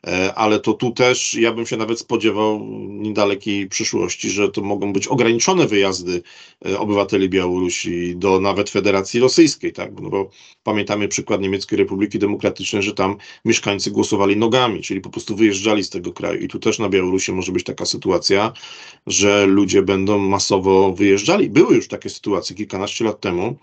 E, 0.07 0.33
ale 0.33 0.59
to 0.59 0.73
tu 0.73 0.91
też 0.91 1.33
ja 1.33 1.53
bym 1.53 1.65
się 1.65 1.77
nawet 1.77 1.99
spodziewał 1.99 2.59
niedalekiej 2.87 3.69
przyszłości, 3.69 4.29
że 4.29 4.49
to 4.49 4.61
mogą 4.61 4.93
być 4.93 5.07
ograniczone 5.07 5.67
wyjazdy 5.67 6.21
e, 6.65 6.79
obywateli 6.79 7.29
Białorusi 7.29 8.15
do 8.15 8.39
nawet 8.39 8.69
Federacji 8.69 9.19
Rosyjskiej, 9.19 9.73
tak? 9.73 10.01
No 10.01 10.09
bo 10.09 10.29
pamiętamy 10.63 11.07
przykład 11.07 11.41
Niemieckiej 11.41 11.79
Republiki 11.79 12.19
Demokratycznej, 12.19 12.83
że 12.83 12.93
tam 12.93 13.17
mieszkańcy 13.45 13.91
głosowali 13.91 14.37
nogami, 14.37 14.81
czyli 14.81 15.01
po 15.01 15.09
prostu 15.09 15.35
wyjeżdżali 15.35 15.83
z 15.83 15.89
tego 15.89 16.13
kraju. 16.13 16.41
I 16.41 16.47
tu 16.47 16.59
też 16.59 16.79
na 16.79 16.89
Białorusi 16.89 17.31
może 17.31 17.51
być 17.51 17.63
taka 17.63 17.85
sytuacja, 17.85 18.53
że 19.07 19.45
ludzie 19.45 19.81
będą 19.81 20.17
masowo 20.19 20.93
wyjeżdżali. 20.93 21.49
Były 21.49 21.75
już 21.75 21.87
takie 21.87 22.09
sytuacje 22.09 22.55
kilkanaście 22.55 23.05
lat 23.05 23.21
temu, 23.21 23.55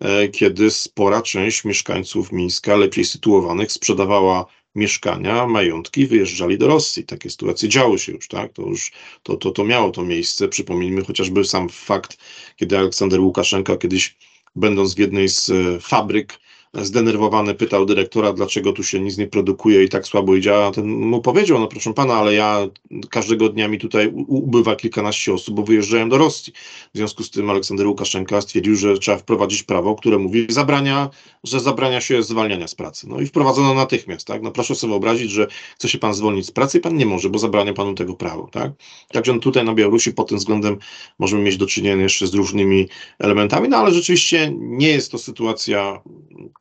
e, 0.00 0.28
kiedy 0.28 0.70
spora 0.70 1.22
część 1.22 1.64
mieszkańców 1.64 2.32
Mińska, 2.32 2.76
lepiej 2.76 3.04
sytuowanych, 3.04 3.72
sprzedawała 3.72 4.46
mieszkania, 4.76 5.46
majątki, 5.46 6.06
wyjeżdżali 6.06 6.58
do 6.58 6.66
Rosji. 6.66 7.04
Takie 7.04 7.30
sytuacje 7.30 7.68
działy 7.68 7.98
się 7.98 8.12
już, 8.12 8.28
tak? 8.28 8.52
To 8.52 8.62
już 8.62 8.92
to, 9.22 9.36
to, 9.36 9.50
to 9.50 9.64
miało 9.64 9.90
to 9.90 10.02
miejsce. 10.02 10.48
Przypomnijmy 10.48 11.04
chociażby 11.04 11.44
sam 11.44 11.68
fakt, 11.68 12.18
kiedy 12.56 12.78
Aleksander 12.78 13.20
Łukaszenka 13.20 13.76
kiedyś, 13.76 14.16
będąc 14.56 14.94
w 14.94 14.98
jednej 14.98 15.28
z 15.28 15.50
e, 15.50 15.80
fabryk, 15.80 16.38
zdenerwowany 16.82 17.54
pytał 17.54 17.86
dyrektora, 17.86 18.32
dlaczego 18.32 18.72
tu 18.72 18.82
się 18.82 19.00
nic 19.00 19.18
nie 19.18 19.26
produkuje 19.26 19.84
i 19.84 19.88
tak 19.88 20.06
słabo 20.06 20.36
idzie, 20.36 20.64
a 20.66 20.70
ten 20.70 20.86
mu 20.88 21.22
powiedział, 21.22 21.58
no 21.58 21.66
proszę 21.66 21.94
pana, 21.94 22.14
ale 22.14 22.34
ja 22.34 22.68
każdego 23.10 23.48
dnia 23.48 23.68
mi 23.68 23.78
tutaj 23.78 24.12
ubywa 24.26 24.76
kilkanaście 24.76 25.34
osób, 25.34 25.54
bo 25.54 25.62
wyjeżdżają 25.62 26.08
do 26.08 26.18
Rosji. 26.18 26.52
W 26.94 26.96
związku 26.96 27.22
z 27.22 27.30
tym 27.30 27.50
Aleksander 27.50 27.86
Łukaszenka 27.86 28.40
stwierdził, 28.40 28.76
że 28.76 28.98
trzeba 28.98 29.18
wprowadzić 29.18 29.62
prawo, 29.62 29.94
które 29.94 30.18
mówi, 30.18 30.46
zabrania, 30.48 31.10
że 31.44 31.60
zabrania 31.60 32.00
się 32.00 32.22
zwalniania 32.22 32.68
z 32.68 32.74
pracy. 32.74 33.08
No 33.08 33.20
i 33.20 33.26
wprowadzono 33.26 33.74
natychmiast, 33.74 34.26
tak? 34.26 34.42
No 34.42 34.50
proszę 34.50 34.74
sobie 34.74 34.90
wyobrazić, 34.90 35.30
że 35.30 35.46
chce 35.74 35.88
się 35.88 35.98
pan 35.98 36.14
zwolnić 36.14 36.46
z 36.46 36.50
pracy 36.50 36.78
i 36.78 36.80
pan 36.80 36.96
nie 36.96 37.06
może, 37.06 37.28
bo 37.30 37.38
zabrania 37.38 37.72
panu 37.72 37.94
tego 37.94 38.14
prawo, 38.14 38.48
tak? 38.52 38.72
Także 39.12 39.32
no 39.32 39.38
tutaj 39.38 39.64
na 39.64 39.74
Białorusi 39.74 40.12
pod 40.12 40.28
tym 40.28 40.38
względem 40.38 40.78
możemy 41.18 41.42
mieć 41.42 41.56
do 41.56 41.66
czynienia 41.66 42.02
jeszcze 42.02 42.26
z 42.26 42.34
różnymi 42.34 42.88
elementami, 43.18 43.68
no 43.68 43.76
ale 43.76 43.94
rzeczywiście 43.94 44.52
nie 44.56 44.88
jest 44.88 45.12
to 45.12 45.18
sytuacja 45.18 46.02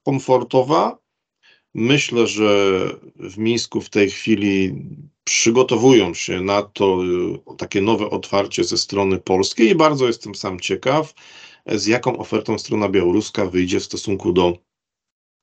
komfortowa. 0.05 0.97
Myślę, 1.73 2.27
że 2.27 2.79
w 3.15 3.37
Mińsku 3.37 3.81
w 3.81 3.89
tej 3.89 4.09
chwili 4.09 4.75
przygotowują 5.23 6.13
się 6.13 6.41
na 6.41 6.61
to 6.61 7.03
y, 7.51 7.55
takie 7.57 7.81
nowe 7.81 8.09
otwarcie 8.09 8.63
ze 8.63 8.77
strony 8.77 9.17
polskiej 9.17 9.69
i 9.69 9.75
bardzo 9.75 10.07
jestem 10.07 10.35
sam 10.35 10.59
ciekaw, 10.59 11.13
z 11.65 11.87
jaką 11.87 12.17
ofertą 12.17 12.59
strona 12.59 12.89
białoruska 12.89 13.45
wyjdzie 13.45 13.79
w 13.79 13.83
stosunku 13.83 14.33
do 14.33 14.57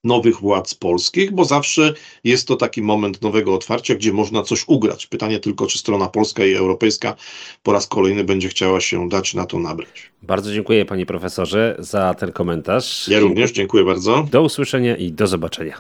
nowych 0.05 0.41
władz 0.41 0.75
polskich, 0.75 1.33
bo 1.33 1.45
zawsze 1.45 1.95
jest 2.25 2.49
to 2.49 2.57
taki 2.57 2.83
moment 2.83 3.23
nowego 3.23 3.55
otwarcia, 3.55 3.95
gdzie 3.95 4.13
można 4.13 4.43
coś 4.43 4.65
ugrać. 4.67 5.07
Pytanie 5.07 5.39
tylko, 5.39 5.67
czy 5.67 5.79
strona 5.79 6.07
polska 6.09 6.45
i 6.45 6.55
europejska 6.55 7.15
po 7.63 7.73
raz 7.73 7.87
kolejny 7.87 8.25
będzie 8.25 8.49
chciała 8.49 8.81
się 8.81 9.09
dać 9.09 9.35
na 9.35 9.47
to 9.47 9.59
nabrać. 9.59 10.11
Bardzo 10.23 10.53
dziękuję 10.53 10.85
panie 10.85 11.07
profesorze 11.07 11.77
za 11.79 12.15
ten 12.15 12.33
komentarz. 12.33 13.09
Ja 13.09 13.21
również 13.21 13.53
dziękuję 13.53 13.85
bardzo. 13.85 14.27
Do 14.31 14.43
usłyszenia 14.43 14.97
i 14.97 15.13
do 15.13 15.27
zobaczenia. 15.27 15.79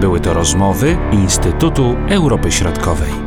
Były 0.00 0.20
to 0.20 0.34
rozmowy 0.34 0.98
Instytutu 1.12 1.96
Europy 2.08 2.52
Środkowej. 2.52 3.25